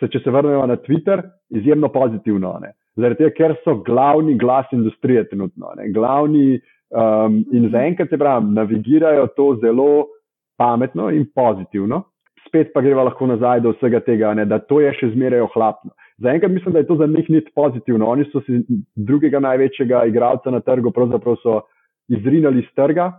[0.00, 2.58] se, če se vrnemo na Twitter, izjemno pozitivno.
[2.62, 2.74] Ne?
[2.98, 5.72] zaradi tega, ker so glavni glas industrije trenutno.
[5.78, 6.60] Ne, glavni,
[6.90, 10.06] um, in zaenkrat se pravi, navigirajo to zelo
[10.58, 12.02] pametno in pozitivno.
[12.46, 15.92] Spet pa greva lahko nazaj do vsega tega, ne, da to je še zmeraj ohlapno.
[16.18, 18.08] Zaenkrat mislim, da je to za njih niti pozitivno.
[18.08, 18.62] Oni so si
[18.96, 21.60] drugega največjega igralca na trgu, pravzaprav so
[22.08, 23.12] izrinali iz trga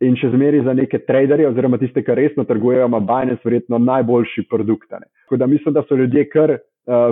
[0.00, 4.46] in še zmeraj za neke traderje, oziroma tiste, ki resno trgujejo, ima Binance verjetno najboljši
[4.50, 4.88] produkt.
[4.90, 6.60] Tako da mislim, da so ljudje kar uh,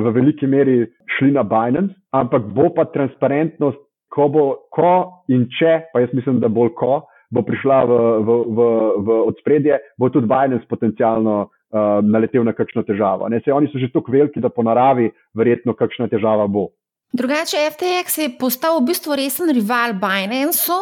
[0.04, 0.78] v veliki meri
[1.18, 3.78] šli na Binance, ampak bo pa transparentnost,
[4.14, 4.44] ko bo,
[4.74, 4.94] ko
[5.32, 7.02] in če, pa jaz mislim, da bolj ko,
[7.34, 8.66] bo prišla v, v, v,
[9.04, 13.28] v odspredje, bo tudi Binance potencialno uh, naletel na kakšno težavo.
[13.28, 16.70] Ne, se, oni so že tako veliki, da po naravi verjetno kakšna težava bo.
[17.12, 20.76] Drugače, FTX je postal v bistvu resen rival Binance.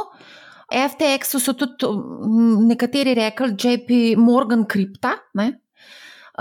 [0.66, 1.86] FTX so tudi
[2.66, 5.14] nekateri rekli, JP Morgan kripta.
[5.38, 5.52] Ne?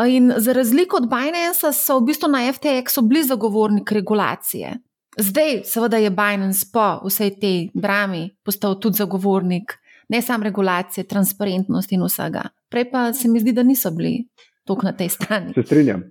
[0.10, 4.74] In za razliko od Binance so v bistvu na FTX-u bili zagovornik regulacije.
[5.18, 11.96] Zdaj, seveda, je Binance po vsej tej drami postal tudi zagovornik ne samo regulacije, transparentnosti
[11.96, 12.44] in vsega.
[12.70, 14.28] Prej pa se mi zdi, da niso bili
[14.68, 15.54] tukaj na tej strani.
[15.54, 16.04] Se strinjam.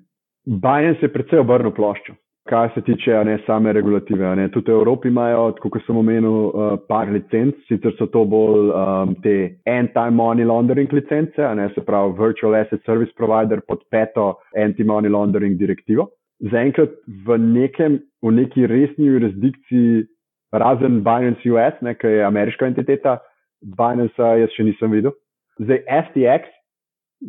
[0.47, 2.15] Binance je predvsej obrnil ploščo.
[2.49, 4.51] Kar se tiče ne same regulative, ne.
[4.53, 9.15] tudi v Evropi imajo, kot sem omenil, uh, par licenc, sicer so to bolj um,
[9.25, 15.57] te anti-money laundering licence, ne, se pravi Virtual Asset Service Provider pod peto anti-money laundering
[15.57, 16.11] direktivo.
[16.43, 16.91] Zaenkrat
[17.27, 20.07] v, nekem, v neki resni jurisdikciji,
[20.55, 23.19] razen Binance US, ne, ki je ameriška entiteta,
[23.63, 25.15] Binance jaz še nisem videl.
[25.63, 26.51] Zdaj FTX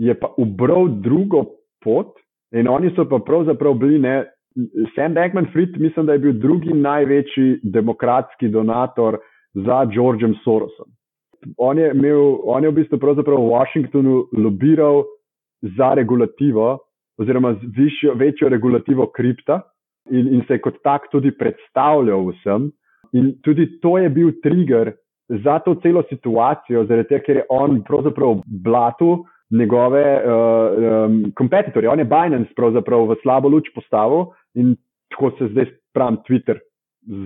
[0.02, 1.46] je pa ubral drugo
[1.86, 2.18] pot
[2.56, 4.24] in oni so pa pravzaprav bili ne.
[4.96, 9.18] Sam Beckman Fried, mislim, da je bil drugi največji demokratski donator
[9.54, 10.88] za Georgeom Sorosom.
[11.58, 15.04] On je, imel, on je v bistvu v Washingtonu lobiral
[15.78, 16.80] za regulativo,
[17.18, 19.62] oziroma višjo, večjo regulativo kripta
[20.12, 22.72] in, in se je kot tak tudi predstavljal vsem.
[23.14, 24.92] In tudi to je bil trigger
[25.30, 30.04] za to celo situacijo, zaradi tega, ker je on pravzaprav blatu njegove
[31.36, 31.88] kompetitorje.
[31.88, 34.76] Uh, um, on je Binance pravzaprav v slabo luč postavil in
[35.10, 36.60] tako se zdaj pravim Twitter.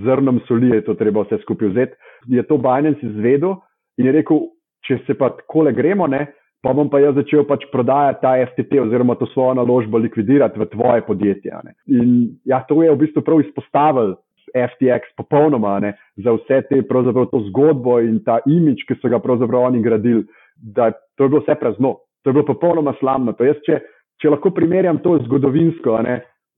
[0.03, 1.95] Zrnom soli je to treba vse skupaj vzeti.
[2.27, 3.55] Je to Binance izvedel
[3.97, 4.47] in je rekel,
[4.87, 6.27] če se pa tako le gremo, ne,
[6.61, 10.67] pa bom pa jaz začel pač prodajati ta FTT oziroma to svojo naložbo likvidirati v
[10.73, 11.51] tvoje podjetje.
[11.63, 11.75] Ne.
[11.87, 12.09] In
[12.45, 14.17] ja, to je v bistvu prav izpostavil
[14.55, 19.69] FTX popolnoma ne, za vse te to zgodbo in ta imič, ki so ga pravzaprav
[19.69, 20.25] oni gradili,
[20.57, 23.35] da to je bilo vse prazno, to je bilo popolnoma slamno.
[23.39, 23.79] Jaz, če,
[24.21, 25.99] če lahko primerjam to zgodovinsko,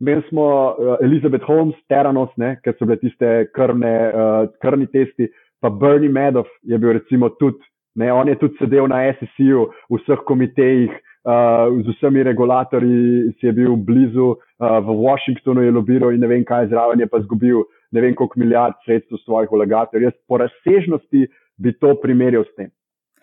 [0.02, 2.32] imeli smo uh, Elizabeth Holmes, Teranos,
[2.64, 5.30] ker so bile tiste krvne, uh, krvni testi,
[5.62, 7.62] pa Bernie Madoff je bil recimo tudi,
[7.96, 10.92] ne, on je tudi sedel na SEC-u, v vseh komitejih.
[11.22, 16.26] Uh, z vsemi regulatorji si je bil blizu, uh, v Washingtonu je lobiral in ne
[16.32, 17.62] vem, kaj zraven je pa izgubil
[17.92, 20.04] ne vem koliko milijard sredstev svojih vlagateljev.
[20.04, 21.28] Jaz po razsežnosti
[21.58, 22.72] bi to primerjal s tem.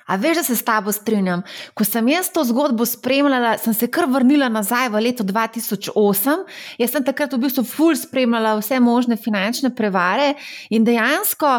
[0.09, 1.43] A veš, da se s tabo strinjam.
[1.77, 6.47] Ko sem jaz to zgodbo spremljala, sem se kar vrnila nazaj v leto 2008.
[6.81, 10.33] Jaz sem takrat v bistvu full spremljala vse možne finančne prevare
[10.71, 11.59] in dejansko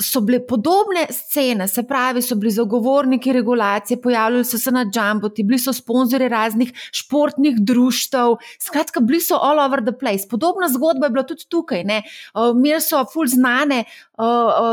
[0.00, 5.42] so bile podobne scene, se pravi, so bili zagovorniki regulacije, pojavljali so se na Jumboti,
[5.44, 10.28] bili so sponzorji raznih športnih društev, skratka, bili so all over the place.
[10.30, 11.82] Podobna zgodba je bila tudi tukaj.
[11.82, 13.84] Imeli so full znane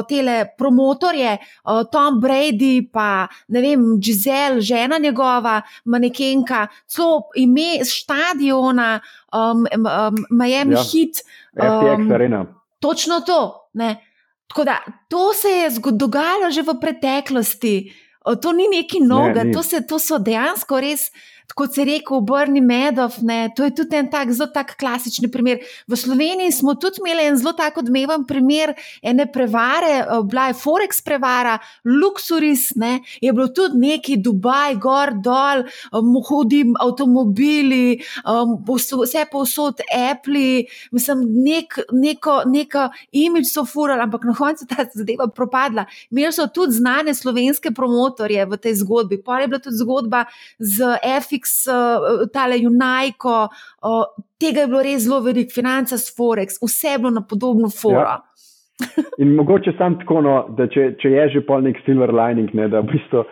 [0.10, 1.38] tele promotorje,
[1.92, 9.00] Tom Brady, pa ne vem, Giselle, žena njegova, manekenka, celo ime stadiona,
[9.34, 11.26] um, um, Miami ja, Heat.
[11.58, 12.48] Um,
[12.80, 13.70] točno to.
[13.74, 14.05] Ne?
[14.48, 14.80] Tako da
[15.10, 17.76] to se je dogajalo že v preteklosti,
[18.42, 21.10] to ni nekaj novega, ne, to, to so dejansko res
[21.54, 23.16] kot se reče, obrni medov.
[23.22, 25.60] Ne, to je tudi en tak zelo tak klasični primer.
[25.88, 30.54] V Sloveniji smo tudi imeli en zelo tako odmeven primer ene prevare, eh, bila je
[30.54, 38.56] Forex prevara, Luxuris, ne, je bilo tudi neki Dubaj, gor, dol, um, hudi avtomobili, um,
[38.68, 39.82] vse povsod
[40.12, 45.86] Apple, mislim, nek, neko, neko imič so furali, ampak na koncu ta zadeva propadla.
[46.12, 49.22] Imeli so tudi znane slovenske promotorje v tej zgodbi.
[49.24, 50.26] Pa je bila tudi zgodba
[50.60, 51.35] z FX.
[51.36, 53.50] Netflix, uh, tale Junajko,
[53.84, 54.06] uh,
[54.40, 58.20] tega je bilo res zelo veliko, Finance, Forex, vse je bilo na podobno fora.
[58.20, 58.22] Ja.
[59.20, 62.68] In mogoče sam tako, no, da če, če je že pol nek silver lining, ne,
[62.68, 63.24] da v bistvu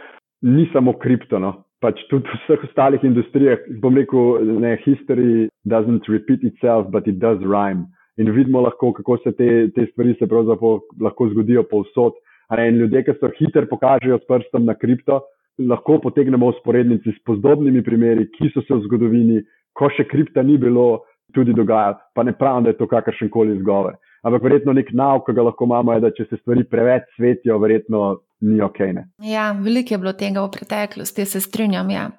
[0.48, 6.08] ni samo kripto, no, pač tudi v vseh ostalih industrijah, bom rekel, ne, history doesn't
[6.08, 7.90] repeat itself, but it does rhyme.
[8.18, 12.20] In vidimo lahko, kako se te, te stvari se pravzaprav lahko zgodijo povsod.
[12.54, 15.24] In ljudje, ki so hitro pokažejo s prstom na kripto,
[15.60, 19.42] lahko potegnemo usporednici s podobnimi primeri, ki so se v zgodovini,
[19.78, 21.98] ko še kripta ni bilo, tudi dogajali.
[22.14, 23.98] Pa ne pravim, da je to kakršen koli izgovor.
[24.24, 27.58] Ampak verjetno nek nauk, ki ga lahko imamo, je, da če se stvari preveč svetijo,
[27.60, 28.04] verjetno
[28.48, 28.80] ni ok.
[28.96, 29.08] Ne?
[29.28, 31.90] Ja, veliko je bilo tega v preteklosti, se strinjam.
[31.92, 32.10] Ja.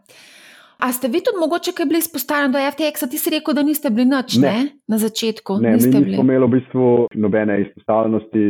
[0.84, 3.08] A ste vi tudi mogoče kaj bili izpostavljeni do FTX-a?
[3.08, 4.50] Ti si rekel, da niste bili noč, ne.
[4.50, 4.68] ne?
[4.90, 5.56] Na začetku.
[5.62, 8.44] Ne, niste mi nismo imeli v bistvu nobene izpostavljenosti.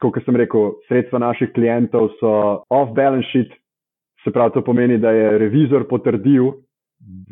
[0.00, 2.30] Kot sem rekel, sredstva naših klientov so
[2.72, 3.50] off-balance sheet,
[4.24, 6.52] Se pravi, to pomeni, da je revizor potrdil,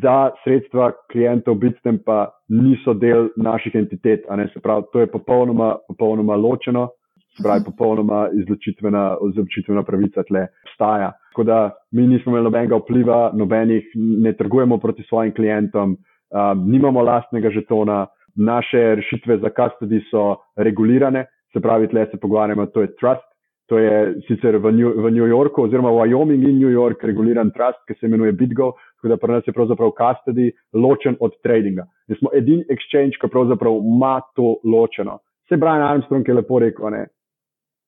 [0.01, 4.25] da sredstva klientov Bitstem pa niso del naših entitet.
[4.63, 6.89] Pravi, to je popolnoma, popolnoma ločeno,
[7.37, 11.13] se pravi, popolnoma izločitvena, izločitvena pravica tle obstaja.
[11.33, 17.03] Tako da mi nismo imeli nobenega vpliva, nobenih, ne trgujemo proti svojim klientom, um, nimamo
[17.03, 22.95] lastnega žetona, naše rešitve za custody so regulirane, se pravi, tle se pogovarjamo, to je
[22.97, 23.28] trust.
[23.69, 27.83] To je sicer v New, v New Yorku, oziroma Wyoming in New York, reguliran trust,
[27.85, 31.85] ki se imenuje BitGo, tako da pri nas je pravzaprav custody ločen od tradinga.
[32.09, 35.19] Mi smo edini exchange, ki pravzaprav ima to ločeno.
[35.49, 37.07] Se Brian Armstrong je lepo rekel, ne?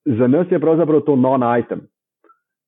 [0.05, 1.81] za nas je pravzaprav to non-item,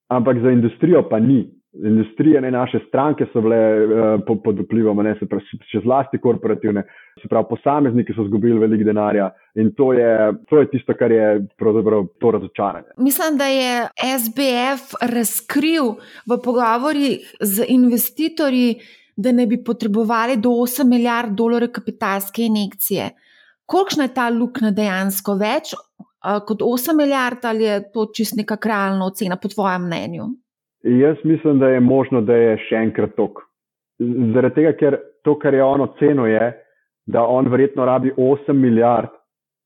[0.08, 5.14] ampak za industrijo pa ni industrije, ne naše stranke so bile uh, pod vplivom, ne
[5.18, 6.84] se pravi, še zlasti korporativne,
[7.22, 10.10] se pravi, posamezniki so izgubili veliko denarja in to je,
[10.50, 12.92] to je tisto, kar je pravzaprav to razočaranje.
[13.00, 13.86] Mislim, da je
[14.24, 15.94] SBF razkril
[16.28, 18.76] v pogovorih z investitorji,
[19.16, 23.10] da ne bi potrebovali do 8 milijard dolarjev kapitalske injekcije.
[23.66, 28.60] Kolikšna je ta luknja dejansko več uh, kot 8 milijard ali je to čist neka
[28.60, 30.28] realna ocena, po tvojem mnenju?
[30.82, 33.44] Jaz mislim, da je možno, da je še enkrat tok.
[34.34, 36.52] Zaradi tega, ker to, kar je on ocenil, je,
[37.06, 39.10] da on verjetno rabi 8 milijard,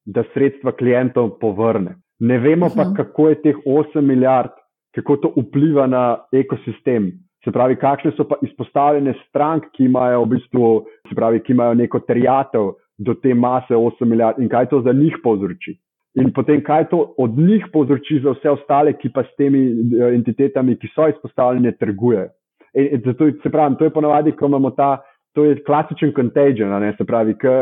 [0.05, 1.97] da sredstva klientom povrne.
[2.21, 2.95] Ne vemo pa, mhm.
[2.97, 4.53] kako je teh 8 milijard,
[4.95, 7.11] kako to vpliva na ekosistem.
[7.45, 10.71] Se pravi, kakšne so pa izpostavljene strank, ki imajo v bistvu,
[11.09, 14.93] se pravi, ki imajo neko terjatev do te mase 8 milijard in kaj to za
[14.93, 15.77] njih povzroči.
[16.17, 20.15] In potem, kaj to od njih povzroči za vse ostale, ki pa s temi eh,
[20.17, 22.31] entitetami, ki so izpostavljene, trgujejo.
[22.75, 24.97] In, in zato, se pravi, to je ponovadi, ko imamo ta,
[25.37, 27.53] to je klasičen contagion, ne, se pravi, k,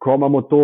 [0.00, 0.62] ko imamo to,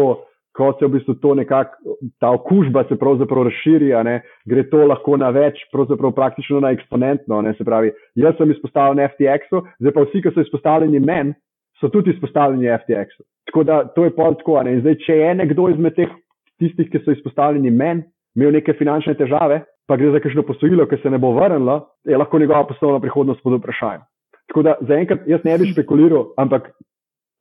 [0.57, 5.19] ko se v bistvu to nekako, ta okužba se pravzaprav razširi, ne, gre to lahko
[5.21, 10.07] na več, pravzaprav praktično na eksponentno, ne, se pravi, jaz sem izpostavljen FTX-u, zdaj pa
[10.07, 11.37] vsi, ki so izpostavljeni meni,
[11.79, 13.23] so tudi izpostavljeni FTX-u.
[13.53, 16.17] Tako da to je pol tako, ne, in zdaj, če je nekdo izmed teh
[16.59, 18.05] tistih, ki so izpostavljeni meni,
[18.37, 22.19] imel neke finančne težave, pa gre za kakšno posojilo, ki se ne bo vrnilo, je
[22.19, 24.05] lahko njegova poslovna prihodnost pod vprašanjem.
[24.49, 26.71] Tako da zaenkrat jaz ne bi špekuliral, ampak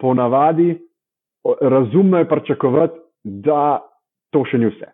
[0.02, 0.76] ponavadi
[1.62, 3.80] razumno je pričakovati, da
[4.32, 4.92] to še ni vse.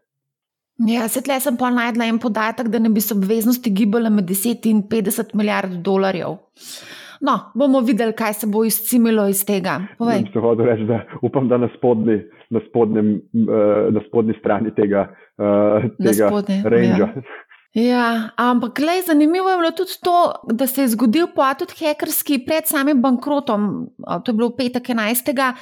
[0.89, 4.65] Ja, sedaj sem pa najdla en podatek, da ne bi se obveznosti gibale med 10
[4.69, 6.39] in 50 milijard dolarjev.
[7.23, 9.77] No, bomo videli, kaj se bo izcimilo iz tega.
[10.01, 12.17] Reči, da upam, da na spodnji,
[12.53, 15.07] na spodnjem, uh, na spodnji strani tega,
[15.41, 16.29] uh, tega
[16.63, 17.01] range.
[17.01, 17.09] Ja.
[17.73, 22.67] Ja, ampak le, zanimivo je bilo tudi to, da se je zgodil poatot hekerski pred
[22.69, 23.63] samim bankrotom.
[23.97, 25.55] To je bilo v petek 11.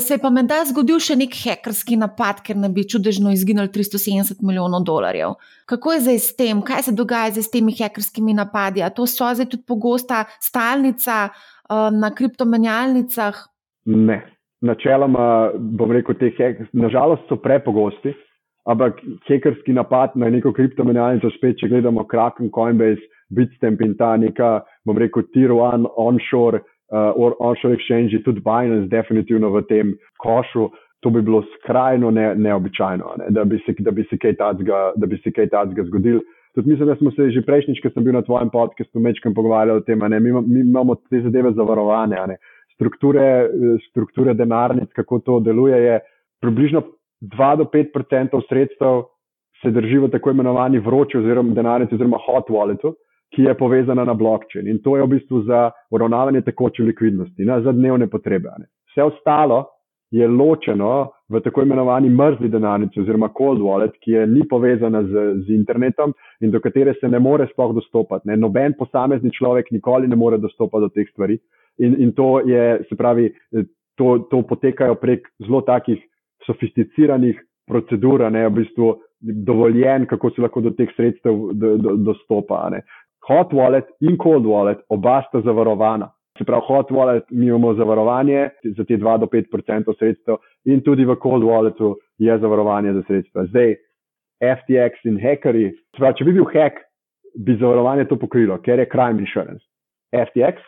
[0.00, 4.44] Se je pa menda zgodil še nek hekerski napad, ker ne bi čudežno izginili 370
[4.44, 5.38] milijonov dolarjev.
[5.64, 8.84] Kako je zdaj s tem, kaj se dogaja zdaj s temi hekerskimi napadi?
[8.84, 11.30] A to so zdaj tudi pogosta stalnica
[11.96, 13.40] na kriptomenjalnicah?
[13.88, 14.20] Ne.
[14.64, 18.14] Načeloma, bom rekel, te hekerske, nažalost, so prepogosti
[18.64, 23.02] ampak hekerski napad na neko kriptomenjalnico, spet če gledamo Kraken, Coinbase,
[23.34, 26.62] Bitstamp in ta neka, bom rekel, tier one onshore,
[26.92, 30.70] uh, onshore exchange, tudi Binance, definitivno v tem košu.
[31.04, 33.26] To bi bilo skrajno ne, neobičajno, ne?
[33.36, 36.22] da bi se, se kaj takega zgodil.
[36.56, 39.82] Tudi mislim, da smo se že prejšnjič, ko sem bil na tvojem podkastu, mečkam pogovarjali
[39.82, 42.38] o tem, da mi, mi imamo te zadeve zavarovane.
[42.74, 43.48] Strukture,
[43.90, 46.00] strukture denarnic, kako to deluje, je
[46.42, 46.82] približno
[47.22, 49.02] 2 do 5 odstotkov sredstev
[49.64, 52.94] se drži v tako imenovani vroči oziroma denarnici oziroma hot walletu,
[53.34, 54.68] ki je povezana na blockchain.
[54.68, 58.52] In to je v bistvu za uravnavanje tekoče likvidnosti, ne, za dnevne potrebe.
[58.58, 58.68] Ne.
[58.92, 59.64] Vse ostalo
[60.14, 65.24] je ločeno v tako imenovani mrzli denarnici oziroma cold wallet, ki je ni povezana z,
[65.46, 68.28] z internetom in do katere se ne more sploh dostopati.
[68.28, 68.36] Ne.
[68.36, 71.38] Noben posamezni človek nikoli ne more dostopati do teh stvari.
[71.78, 73.32] In, in to je, se pravi,
[73.98, 75.98] to, to potekajo prek zelo takih
[76.46, 82.68] sofisticiranih procedur, ne v bistvu dovoljen, kako se lahko do teh sredstev do, do, dostopa.
[82.70, 82.82] Ne.
[83.28, 86.10] Hot wallet in cold wallet, oba sta zavarovana.
[86.38, 90.82] Se pravi, hot wallet mi imamo zavarovanje za te 2 do 5 odstotkov sredstev, in
[90.82, 93.46] tudi v cold walletu je zavarovanje za sredstva.
[93.46, 93.76] Zdaj,
[94.42, 96.82] FTX in hackerji, pravi, če bi bil hack,
[97.38, 99.64] bi zavarovanje to pokrilo, ker je crime insurance.
[100.14, 100.60] FTX,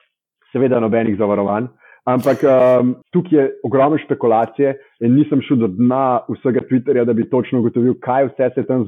[0.56, 1.68] seveda, nobenih zavarovanj.
[2.06, 7.26] Ampak um, tukaj je ogromno špekulacije in nisem šel do dna vsega Twitterja, da bi
[7.30, 8.84] točno ugotovil, kaj vse se je tam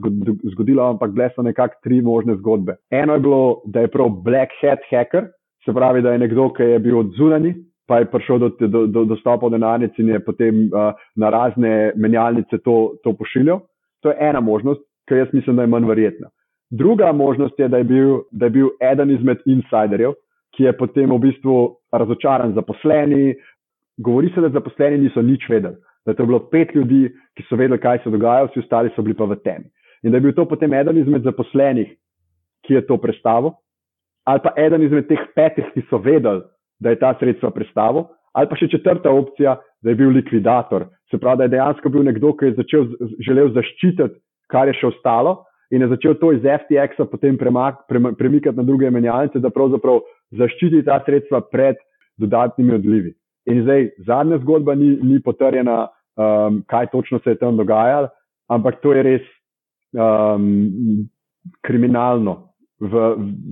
[0.53, 2.77] zgodilo, ampak bile so nekako tri možne zgodbe.
[2.91, 5.27] Eno je bilo, da je prav Black Hat hacker,
[5.65, 7.55] se pravi, da je nekdo, ki je bil odzunani,
[7.89, 11.93] pa je prišel do, do, do dostopa v denarnici in je potem uh, na razne
[11.97, 13.65] menjalnice to, to pošiljal.
[14.07, 16.31] To je ena možnost, ki jaz mislim, da je manj verjetna.
[16.71, 20.15] Druga možnost je, da je bil, da je bil eden izmed insiderjev,
[20.57, 21.57] ki je potem v bistvu
[21.93, 23.35] razočaran zaposleni.
[23.99, 25.77] Govori se, da zaposleni niso nič vedeli,
[26.07, 29.03] da je to bilo pet ljudi, ki so vedeli, kaj se dogaja, vsi ostali so
[29.03, 29.67] bili pa v temi.
[30.03, 31.91] In da je bil to potem eden izmed zaposlenih,
[32.67, 33.57] ki je to predstavil,
[34.29, 36.45] ali pa eden izmed teh petih, ki so vedeli,
[36.79, 38.07] da je ta sredstva predstavil,
[38.39, 40.87] ali pa še četrta opcija, da je bil likvidator.
[41.11, 42.87] Se pravi, da je dejansko bil nekdo, ki je začel,
[43.25, 44.21] želel zaščititi,
[44.53, 45.43] kar je še ostalo,
[45.75, 50.01] in je začel to iz FTX-a potem premak, premikati na druge menjalnice, da pravzaprav
[50.37, 51.79] zaščiti ta sredstva pred
[52.19, 53.15] dodatnimi odlivi.
[53.49, 55.87] In zdaj zadnja zgodba ni, ni potrjena,
[56.19, 58.11] um, kaj točno se je tam dogajalo,
[58.49, 59.31] ampak to je res
[59.97, 61.09] um,
[61.65, 62.45] kriminalno.
[62.79, 62.95] V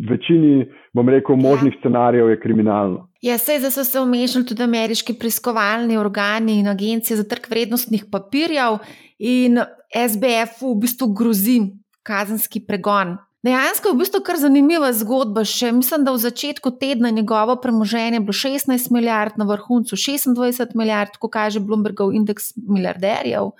[0.06, 1.80] večini, bom rekel, možnih ja.
[1.80, 3.08] scenarijev je kriminalno.
[3.22, 8.04] Ja, sej zdaj so se vmešali tudi ameriški preiskovalni organi in agencije za trg vrednostnih
[8.12, 8.78] papirjev,
[9.18, 9.58] in
[9.90, 11.60] SBF v bistvu grozi
[12.02, 13.16] kazenski pregon.
[13.46, 15.44] Dejansko je v bistvu kar zanimiva zgodba.
[15.46, 21.14] Še mislim, da v začetku tedna njegovo premoženje bilo 16 milijard, na vrhuncu 26 milijard,
[21.22, 23.52] ko kaže Bloombergov indeks milijarderjev,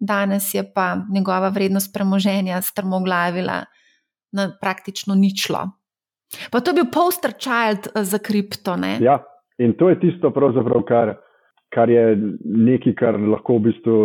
[0.00, 3.60] danes je pa njegova vrednost premoženja strmoglavila
[4.34, 5.68] na praktično ničlo.
[6.50, 8.76] Pa to je bil poster child eh, za kripto.
[8.76, 8.96] Ne?
[9.00, 9.20] Ja,
[9.58, 10.32] in to je tisto,
[10.88, 11.14] kar,
[11.74, 13.96] kar je nekaj, kar lahko v bistvu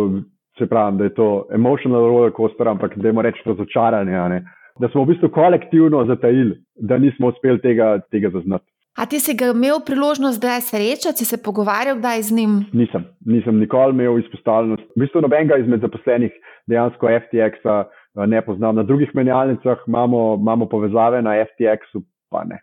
[0.58, 4.44] se pravi, da je to emotional roller coaster, ampak da je reči razočaranje.
[4.78, 8.66] Da smo v bistvu kolektivno zatajili, da nismo uspeli tega, tega zaznati.
[8.96, 12.52] A ti si ga imel priložnost, da se srečati, si se pogovarjal, kdaj z njim?
[12.72, 14.82] Nisem, nisem nikoli imel izpostavljenost.
[14.96, 16.32] V bistvu nobenega izmed zaposlenih,
[16.66, 17.84] dejansko FTX-a,
[18.26, 18.76] ne poznam.
[18.76, 22.02] Na drugih menjalnicah imamo, imamo povezave, na FTX-u
[22.32, 22.62] pa ne.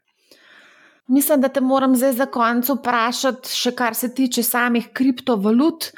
[1.07, 5.91] Mislim, da te moram zdaj za konec vprašati, še kar se tiče samih kriptovalut.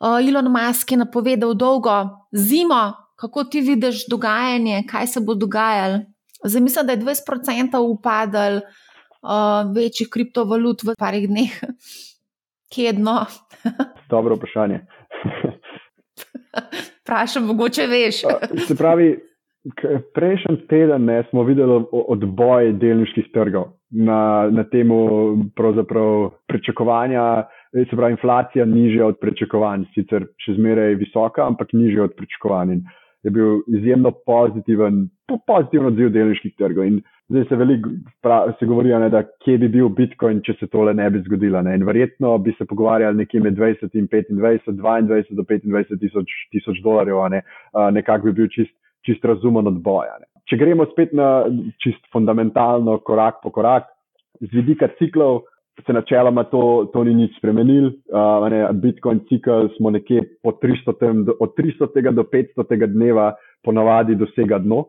[0.00, 1.94] Elon Musk je napovedal dolgo
[2.32, 5.98] zimo, kako ti vidiš dogajanje, kaj se bo dogajalo.
[6.44, 11.54] Zdaj mislim, da je 20% upadal uh, večjih kriptovalut v parih dneh,
[12.74, 13.24] kedno.
[14.12, 14.80] Dobro vprašanje.
[17.00, 18.20] Vprašam, mogoče veš.
[18.66, 19.18] Se pravi,
[20.14, 24.98] prejšnji teden ne, smo videli odboj delniških trgov na, na temo
[26.46, 32.80] pričakovanja se pravi, inflacija nižja od pričakovanj, sicer še zmeraj visoka, ampak nižja od pričakovanj.
[33.26, 36.86] Je bil izjemno pozitiven, pozitiven odziv delniških trgov.
[36.86, 37.90] In zdaj se veliko
[38.58, 41.62] se govori, ne, da kje bi bil Bitcoin, če se tole ne bi zgodilo.
[41.66, 41.74] Ne.
[41.74, 46.78] In verjetno bi se pogovarjali nekje med 20 in 25, 22 do 25 tisoč, tisoč
[46.86, 47.42] dolarjev, ne.
[47.98, 48.74] nekako bi bil čist,
[49.06, 50.14] čist razumen odboj.
[50.46, 51.48] Če gremo spet na
[51.82, 53.90] čist fundamentalno, korak po korak,
[54.40, 55.42] z vidika ciklov
[55.84, 57.90] se načeloma to, to ni nič spremenil.
[58.08, 64.86] Uh, Bitcoin cikl smo nekje 300, od 300 do 500 dneva ponavadi dosega dno.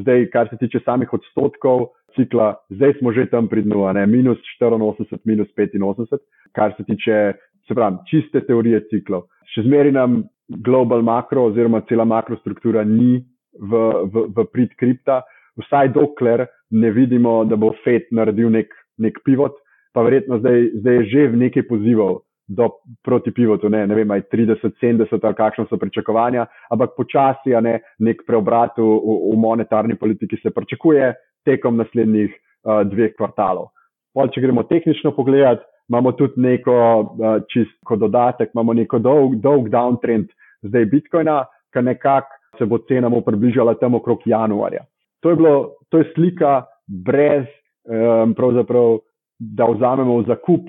[0.00, 4.06] Zdaj, kar se tiče samih odstotkov cikla, zdaj smo že tam pri dnu, ne?
[4.06, 6.18] minus 84, minus 85,
[6.52, 7.32] kar se tiče
[7.68, 9.28] se pravi, čiste teorije ciklov.
[9.54, 10.22] Še zmeraj nam
[10.64, 13.20] global makro oziroma cela makrostruktura ni
[13.54, 15.20] v, v, v prid kripta,
[15.60, 19.58] vsaj dokler ne vidimo, da bo FED naredil nek, nek pivot,
[19.92, 22.68] pa verjetno zdaj, zdaj je že v nekaj pozivov do,
[23.02, 27.78] proti pivotu, ne, ne vem, aj 30, 70 ali kakšno so pričakovanja, ampak počasi, ne,
[28.02, 28.86] nek preobrat v,
[29.30, 31.12] v monetarni politiki se pričakuje
[31.46, 33.70] tekom naslednjih uh, dveh kvartalov.
[34.14, 39.70] Pol, če gremo tehnično pogledati, imamo tudi neko uh, čisto dodatek, imamo neko dolg, dolg
[39.70, 40.34] downtrend
[40.66, 44.82] zdaj Bitcoina, ki nekako se bo cenamo približala tam okrog januarja.
[45.22, 45.54] To je, bilo,
[45.88, 47.46] to je slika brez
[47.86, 48.98] um, pravzaprav
[49.40, 50.68] da vzamemo v zakup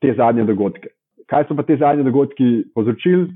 [0.00, 0.88] te zadnje dogodke.
[1.28, 3.28] Kaj so pa te zadnje dogodki povzročili?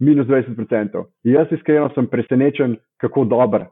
[0.00, 1.04] Minus 20%.
[1.28, 3.66] Jaz iskreno sem presenečen, kako dobro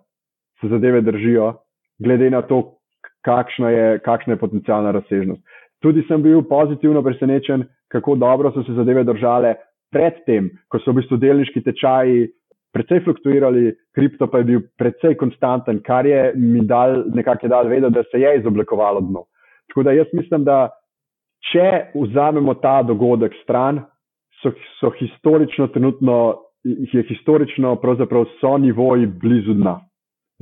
[0.60, 1.54] se zadeve držijo,
[1.98, 2.76] glede na to,
[3.24, 5.40] kakšna je, kakšna je potencijalna razsežnost.
[5.80, 9.54] Tudi sem bil pozitivno presenečen, kako dobro so se zadeve držale
[9.92, 12.26] predtem, ko so v bistvu delniški tečaji
[12.74, 17.94] precej fluktuirali, kripto pa je bil precej konstanten, kar je mi dal nekako dal vedeti,
[17.94, 19.24] da se je izoblikovalo dno.
[19.68, 20.68] Tako da jaz mislim, da
[21.52, 23.82] če vzamemo ta dogodek stran,
[24.42, 26.18] so, so historično, trenutno
[26.64, 29.78] je historično, pravzaprav so nivoji blizu dna.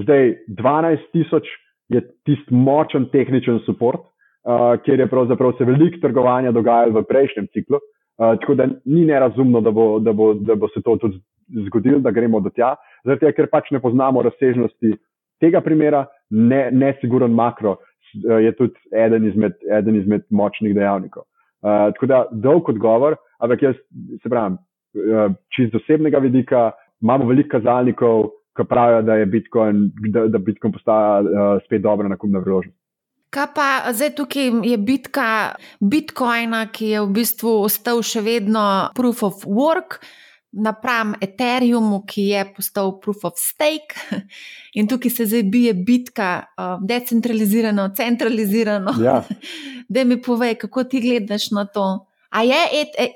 [0.03, 1.49] Zdaj, 12 tisoč
[1.89, 7.47] je tisti močen tehničen support, uh, kjer je pravzaprav se veliko trgovanja dogajalo v prejšnjem
[7.53, 7.79] ciklu.
[8.17, 11.21] Uh, tako da ni nerazumno, da bo, da, bo, da bo se to tudi
[11.67, 12.75] zgodilo, da gremo do tja,
[13.05, 14.97] zato ker pač ne poznamo razsežnosti
[15.41, 17.77] tega primera, ne, ne siguren makro.
[18.15, 21.27] Eh, je tudi eden izmed, eden izmed močnih dejavnikov.
[21.67, 23.79] Uh, tako da dolg odgovor, ampak jaz
[24.23, 24.59] se pravim,
[24.95, 26.71] uh, čist osebnega vidika,
[27.03, 32.09] imamo veliko kazalnikov, ki pravijo, da je Bitcoin, da, da Bitcoin postaja uh, spet dobra
[32.13, 32.77] nakupna priložnost.
[33.35, 35.27] Kaj pa zdaj tukaj je bitka
[35.81, 38.63] Bitcoina, ki je v bistvu ostal še vedno
[38.97, 39.99] proof of work,
[40.57, 43.97] napram Ethereumu, ki je postal proof of stake.
[44.79, 48.97] In tukaj se zdaj bije bitka, uh, decentralizirano, centralizirano.
[49.03, 49.23] Ja.
[49.89, 51.85] Da mi povej, kako ti gledaš na to.
[52.35, 52.57] A je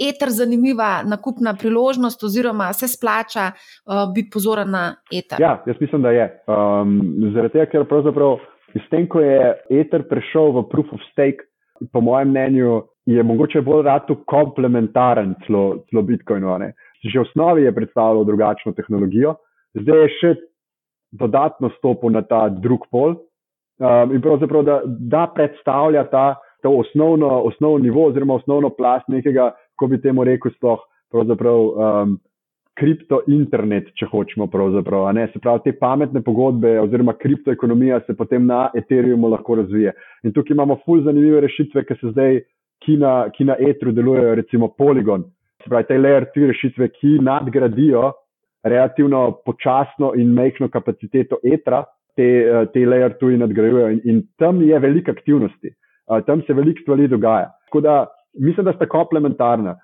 [0.08, 5.42] eter zanimiva nakupna priložnost, oziroma se splača uh, biti pozoren na eter?
[5.42, 6.28] Ja, jaz mislim, da je.
[6.46, 6.94] Um,
[7.34, 8.38] zaradi tega, ker pravzaprav.
[8.78, 11.42] S tem, ko je Ether prišel v proof of stake,
[11.92, 16.58] po mojem mnenju, je mogoče bolj rado komplementaren celo, celo Bitcoinu.
[16.62, 16.72] Ne?
[17.00, 19.34] Že v osnovi je predstavljal drugačno tehnologijo,
[19.74, 20.30] zdaj je še
[21.16, 26.26] dodatno stopil na ta drug pol um, in pravzaprav da, da predstavlja ta,
[26.62, 31.70] ta osnovno, osnovno nivo oziroma osnovno plast nekega, ko bi temu rekel, sploh pravzaprav.
[31.70, 32.18] Um,
[32.80, 35.10] kriptointernet, če hočemo pravzaprav.
[35.32, 39.92] Se pravi, te pametne pogodbe oziroma kriptoekonomija se potem na Ethereumu lahko razvije.
[40.24, 42.40] In tukaj imamo fulj zanimive rešitve, ki se zdaj,
[42.84, 45.26] ki na, ki na Etru delujejo, recimo Polygon.
[45.62, 48.12] Se pravi, te layer 3 rešitve, ki nadgradijo
[48.64, 51.84] relativno počasno in mehko kapaciteto Etra,
[52.16, 52.28] te,
[52.72, 55.74] te layer 2 nadgrajujejo in, in tam je veliko aktivnosti,
[56.26, 57.50] tam se veliko stvari dogaja.
[57.68, 58.06] Tako da
[58.38, 59.76] mislim, da sta komplementarna.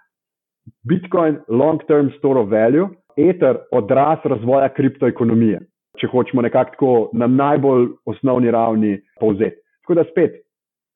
[0.88, 5.60] Bitcoin, long-term store of value, Ether, odraz razvoja kriptoekonomije,
[6.00, 9.56] če hočemo nekako tako na najbolj osnovni ravni povzeti.
[9.84, 10.40] Tako da spet,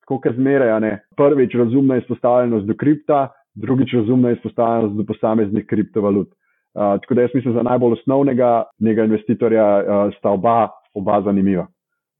[0.05, 3.29] kot zmeraj, ne, prvič razumna izpostavljenost do kripta,
[3.61, 6.27] drugič razumna izpostavljenost do posameznih kriptovalut.
[6.27, 11.67] Uh, tako da jaz mislim, za najbolj osnovnega njega investitorja uh, sta oba, oba zanimiva,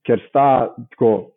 [0.08, 1.32] ker sta tako,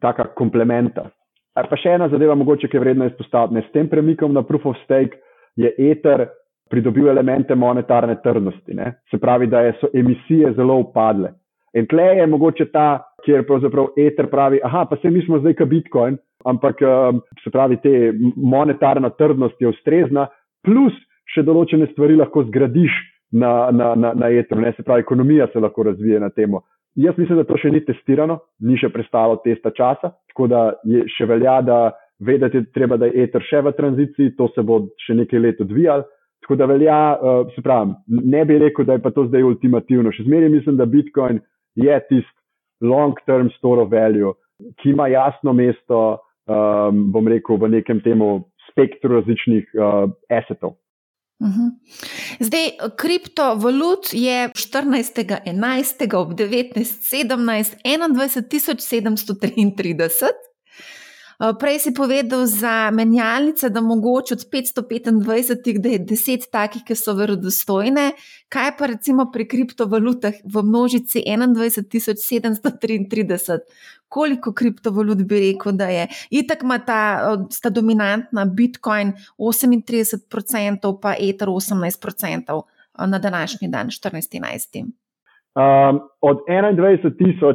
[0.00, 1.10] taka komplementa.
[1.54, 3.66] Pa še ena zadeva, mogoče, ki je vredno izpostaviti.
[3.66, 5.18] S tem premikom na proof of stake
[5.58, 6.28] je Ether
[6.70, 8.74] pridobil elemente monetarne trdnosti.
[8.74, 8.94] Ne?
[9.10, 11.34] Se pravi, da so emisije zelo upadle.
[11.74, 15.58] In tle je mogoče ta, kjer pravzaprav Ether pravi, aha, pa se mi smo zdaj
[15.58, 20.28] kot Bitcoin, ampak um, se pravi, te monetarna trdnost je ustrezna,
[20.64, 20.96] plus
[21.30, 22.94] še določene stvari lahko zgradiš
[23.32, 26.64] na, na, na, na Etheru, se pravi, ekonomija se lahko razvije na temo.
[26.98, 31.04] Jaz mislim, da to še ni testirano, ni še prestalo testa časa, tako da je
[31.14, 31.78] še velja, da
[32.26, 36.08] vedeti, treba, da je eter še v tranziciji, to se bo še nekaj let odvijalo.
[36.40, 40.10] Tako da velja, uh, se pravi, ne bi rekel, da je pa to zdaj ultimativno.
[40.12, 41.38] Še zmeraj mislim, da Bitcoin
[41.78, 42.36] je tisti
[42.82, 44.32] long-term store of value,
[44.80, 46.00] ki ima jasno mesto,
[46.50, 50.74] um, bom rekel, v nekem temu spektru različnih uh, assetov.
[51.40, 51.68] Mhm.
[52.40, 56.16] Zdaj, kriptovalut je 14.11.
[56.16, 57.74] ob 19.17.
[57.84, 60.24] 21.733.
[61.40, 66.94] Eh, prej si povedal za menjalnice, da mogoče od 525, da je 10 takih, ki
[66.94, 68.12] so verodostojne.
[68.52, 73.58] Kaj pa recimo pri kriptovalutah v množici 21.733?
[74.08, 76.06] Koliko kriptovalut bi rekel, da je?
[76.30, 82.62] Itak ima ta sta dominantna Bitcoin 38%, pa Ether 18%
[83.06, 84.84] na današnji dan, 14.11.
[85.56, 87.54] Um, od 21.000,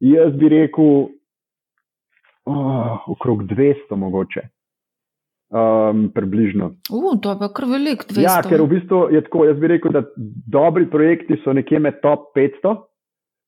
[0.00, 1.17] jaz bi rekel,
[2.48, 4.48] oh, okrog 200, mogoče.
[5.48, 6.74] Um, približno.
[6.92, 8.20] Uh, to je pa kar velik, 200.
[8.20, 9.46] Ja, ker v bistvu je tako.
[9.48, 10.02] Jaz bi rekel, da
[10.52, 12.74] dobri projekti so nekje med top 500,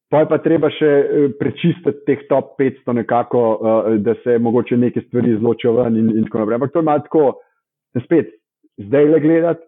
[0.09, 4.81] pa je pa treba še eh, prečistiti teh top 500, nekako, uh, da se mogoče
[4.81, 6.61] neke stvari izločijo ven in, in tako naprej.
[6.63, 7.27] Ampak to je malo tako,
[8.07, 8.33] spet,
[8.81, 9.67] zdaj le gledati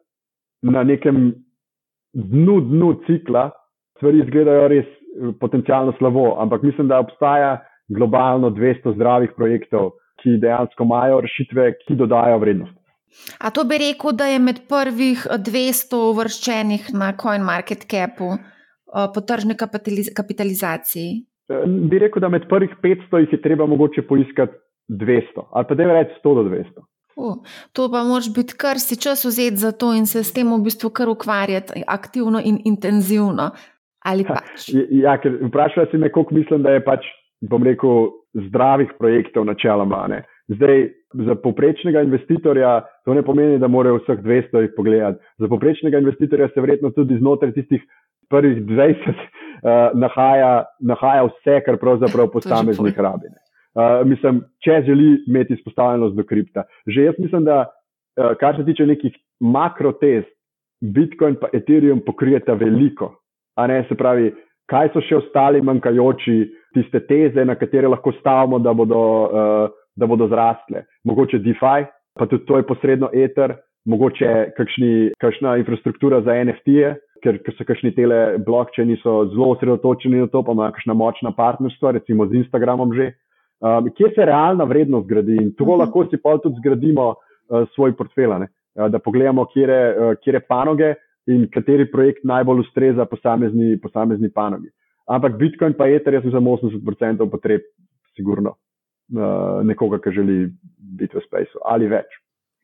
[0.62, 1.34] na nekem
[2.12, 3.50] dnu, dnu cikla,
[3.96, 7.58] stvari izgledajo res eh, potencialno slabo, ampak mislim, da obstaja
[7.94, 12.78] globalno 200 zdravih projektov, ki dejansko imajo rešitve, ki dodajo vrednost.
[13.44, 19.56] A to bi rekel, da je med prvih 200 uvrščenih na CoinMarketCapu eh, po tržni
[20.16, 21.10] kapitalizaciji?
[21.52, 24.56] Eh, bi rekel, da med prvih 500 jih je treba mogoče poiskati
[24.88, 26.86] 200 ali pa da je več 100 do 200.
[27.16, 27.36] Uh,
[27.76, 30.62] to pa moraš biti kar si čas vzeti za to in se s tem v
[30.64, 33.50] bistvu kar ukvarjati aktivno in intenzivno.
[34.02, 34.72] Pač?
[34.90, 37.04] Ja, ker vprašaj si me, koliko mislim, da je pač
[37.50, 38.10] bom rekel,
[38.48, 40.06] zdravih projektov, načeloma.
[40.08, 40.22] Ne.
[40.48, 40.88] Zdaj,
[41.26, 45.20] za poprečnega investitorja to ne pomeni, da morajo vseh 200 jih pogledati.
[45.38, 47.82] Za poprečnega investitorja se verjetno tudi znotraj tistih
[48.30, 49.16] prvih 20 uh,
[50.04, 53.32] nahaja, nahaja vse, kar pravzaprav posameznik rabi.
[53.72, 56.64] Uh, mislim, če želi imeti izpostavljenost do kripta.
[56.86, 60.24] Že jaz mislim, da uh, kar se tiče nekih makrotez,
[60.82, 63.14] Bitcoin in Ethereum pokrijeta veliko.
[63.88, 64.32] Se pravi,
[64.70, 66.36] kaj so še ostali manjkajoči,
[66.74, 70.86] tiste teze, na katere lahko stavimo, da bodo, uh, da bodo zrastle.
[71.04, 71.86] Mogoče DeFi,
[72.18, 73.56] pa tudi to je posredno Ether,
[73.88, 80.22] mogoče kakšni, kakšna infrastruktura za NFT-je, ker, ker so kakšni tele blokčeni, so zelo osredotočeni
[80.22, 83.12] na to, pa imajo kakšna močna partnerstva, recimo z Instagramom že.
[83.62, 85.74] um, kje se realna vrednost gradi in to uh mhm.
[85.74, 85.78] -huh.
[85.78, 90.94] lahko si pa tudi zgradimo uh, svoj portfelj, uh, da pogledamo, kje uh, je panoge
[91.30, 94.70] in kateri projekt najbolj ustreza posamezni, posamezni panogi.
[95.10, 97.64] Ampak Bitcoin pa je ter jaz sem 80% potreb,
[98.16, 98.56] sigurno,
[99.14, 100.36] uh, nekoga, ki želi
[100.98, 102.18] biti v spaceu ali več.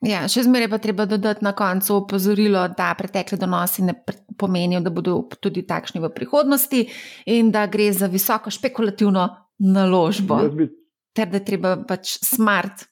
[0.07, 3.97] Ja, še zmeraj pa treba dodati na koncu opozorilo, da pretekle donosi ne
[4.39, 6.85] pomenijo, da bodo tudi takšni v prihodnosti
[7.35, 9.27] in da gre za visoko špekulativno
[9.67, 10.39] naložbo.
[10.55, 10.69] Bi...
[11.19, 12.87] Ter da je treba pač smart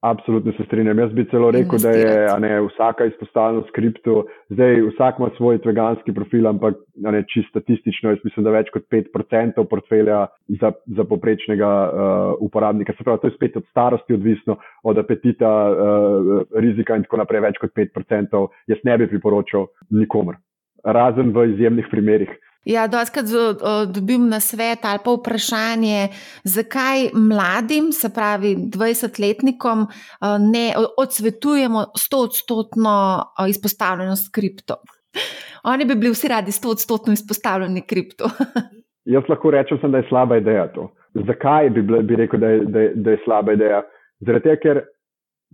[0.00, 0.98] Absolutno se strinjam.
[0.98, 4.14] Jaz bi celo rekel, da je ne, vsaka izpostavljena skriptu,
[4.48, 8.86] zdaj vsak ima svoj tveganski profil, ampak ne, čist statistično, jaz mislim, da več kot
[8.88, 10.22] 5% portfelja
[10.62, 12.96] za, za poprečnega uh, uporabnika.
[12.96, 17.44] Se pravi, to je spet od starosti odvisno, od apetita, uh, rizika in tako naprej,
[17.50, 18.46] več kot 5%.
[18.72, 20.40] Jaz ne bi priporočal nikomor,
[20.84, 22.32] razen v izjemnih primerih.
[22.64, 23.24] Ja, doskrat
[23.94, 26.08] dobim na svet ali pa vprašanje,
[26.44, 29.86] zakaj mladim, se pravi 20-letnikom,
[30.52, 30.66] ne
[30.98, 32.96] odsvetujemo 100-odstotno
[33.48, 34.76] izpostavljenost kripto.
[35.64, 38.24] Oni bi bili vsi radi 100-odstotno izpostavljeni kripto.
[39.14, 40.90] Jaz lahko rečem, da je slaba ideja to.
[41.14, 43.82] Zakaj bi, bi rekel, da je, da, je, da je slaba ideja?
[44.26, 44.82] Tega, ker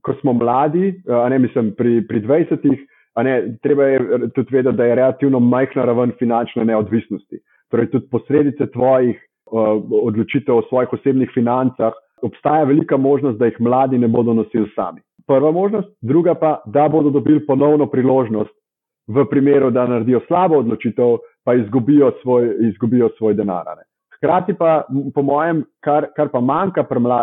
[0.03, 2.83] ko smo mladi, ne mislim pri, pri 20-ih.
[3.23, 4.01] Ne, treba je
[4.35, 7.41] tudi vedeti, da je relativno majhna raven finančne neodvisnosti.
[7.71, 11.93] Torej, tudi posledice tvojih uh, odločitev o svojih osebnih financah,
[12.23, 15.01] obstaja velika možnost, da jih mladi ne bodo nosili sami.
[15.27, 18.53] Prva možnost, druga pa, da bodo dobili ponovno priložnost
[19.07, 23.67] v primeru, da naredijo slabo odločitev, pa izgubijo svoj, izgubijo svoj denar.
[23.77, 23.96] Ne.
[24.27, 24.83] Hkrati pa,
[25.15, 27.21] po mojem, kar, kar pa manjka pri mla,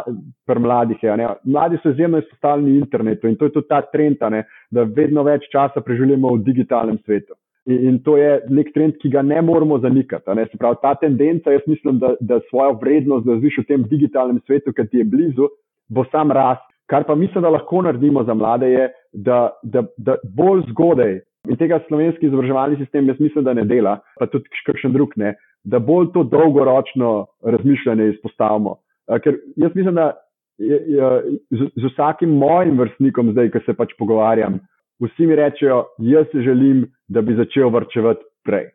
[0.48, 4.46] mladih, je, ne, mladi so izjemno izpostavljeni internetu in to je tudi ta trend, ne,
[4.72, 7.36] da vedno več časa preživljamo v digitalnem svetu.
[7.66, 10.36] In, in to je nek trend, ki ga ne moramo zanikati.
[10.36, 10.48] Ne.
[10.52, 14.74] Se pravi, ta tendenca, jaz mislim, da, da svojo vrednost zviš v tem digitalnem svetu,
[14.76, 15.52] ki ti je blizu,
[15.90, 16.66] bo sam rast.
[16.92, 21.22] Kar pa mislim, da lahko naredimo za mlade, je, da, da, da bolj zgodaj.
[21.52, 25.34] In tega slovenski izobraževalni sistem, jaz mislim, da ne dela, pa tudi kakšen drug ne,
[25.68, 28.78] da bolj to dolgoročno razmišljanje izpostavimo.
[29.24, 30.14] Ker jaz mislim, da
[30.58, 31.10] je, je,
[31.52, 34.62] z, z vsakim mojim vrstnikom, zdaj, ki se pač pogovarjam,
[35.04, 38.70] vsi mi rečejo, jaz si želim, da bi začel vrčevati prej.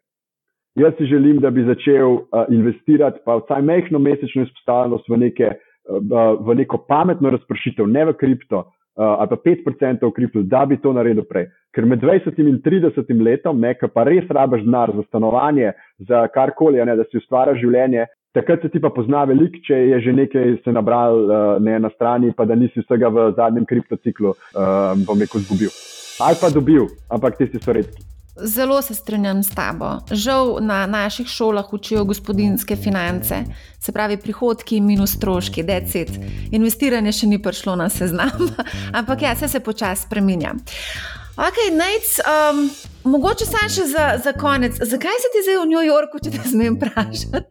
[0.77, 5.55] Jaz si želim, da bi začel uh, investirati, pa vsaj mehko mesečno izpostavljenost v, neke,
[5.89, 10.65] uh, v neko pametno razpršitev, ne v kripto, uh, ali pa 5% v kriptu, da
[10.67, 11.47] bi to naredil prej.
[11.75, 15.73] Ker med 20 in 30 letom, ne, pa res rabaš denar za stanovanje,
[16.09, 20.13] za karkoli, da si ustvariš življenje, takrat se ti pa pozna veliko, če je že
[20.13, 24.93] nekaj se nabral uh, ne, na strani, pa da nisi vsega v zadnjem kriptociklu, uh,
[25.07, 25.75] bom rekel, izgubil.
[26.19, 28.18] Ali pa dobil, ampak tisti so redki.
[28.43, 29.99] Zelo se strinjam s tabo.
[30.11, 33.45] Žal na naših šolah učijo gospodinske finance,
[33.81, 36.11] se pravi prihodki minus stroški, decit.
[36.51, 38.51] Investiranje še ni prišlo na seznam,
[38.99, 40.55] ampak ja, se, se počasi spremenja.
[41.39, 42.65] Ok, najc, um,
[43.13, 44.75] mogoče samo še za, za konec.
[44.75, 47.47] Zakaj si ti zdaj v New Yorku, če te smem vprašati?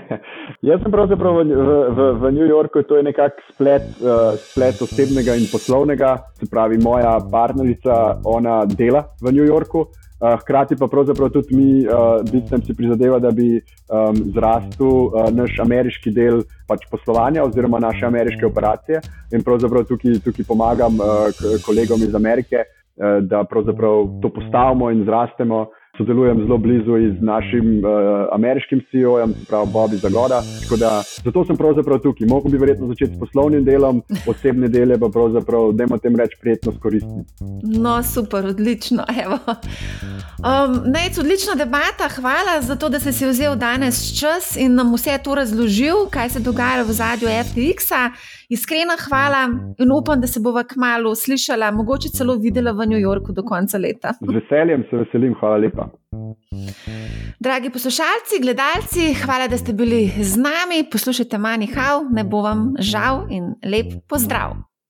[0.68, 1.56] Jaz sem pravzaprav v,
[1.96, 6.12] v, v New Yorku, to je nekakšen splet, uh, splet osebnega in poslovnega.
[6.36, 9.86] Se pravi, moja partnerica, ona dela v New Yorku.
[10.22, 15.26] Uh, hkrati pa pravzaprav tudi mi, uh, Bitcoin, si prizadeva, da bi um, zrastel uh,
[15.34, 19.00] naš ameriški del pač poslovanja oziroma naše ameriške operacije.
[19.34, 21.26] In pravzaprav tukaj, tukaj pomagam uh,
[21.66, 25.66] kolegom iz Amerike, uh, da pravzaprav to postavimo in zrastemo
[25.96, 27.92] sodelujem zelo blizu z našim uh,
[28.32, 30.42] ameriškim CEO-jem, pravi Bobby Zagoda.
[30.78, 32.26] Da, zato sem pravzaprav tukaj.
[32.26, 36.36] Mogoče bi verjetno začeti s poslovnim delom, osebne dele pa pravzaprav, da imamo tem reči,
[36.40, 37.44] prijetno koristiti.
[37.62, 39.04] No, super, odlično.
[40.42, 42.08] Um, Nec, odlična debata.
[42.16, 46.28] Hvala za to, da si si vzel danes čas in nam vse to razložil, kaj
[46.28, 48.10] se dogaja v zadju FTX-a.
[48.52, 49.48] Iskrena hvala
[49.78, 53.78] in upam, da se bova kmalo slišala, mogoče celo videla v New Yorku do konca
[53.78, 54.12] leta.
[54.20, 55.88] Z veseljem se veselim, hvala lepa.
[57.40, 60.84] Dragi poslušalci, gledalci, hvala, da ste bili z nami.
[60.92, 64.71] Poslušajte Mani Hau, ne bo vam žal in lep pozdrav.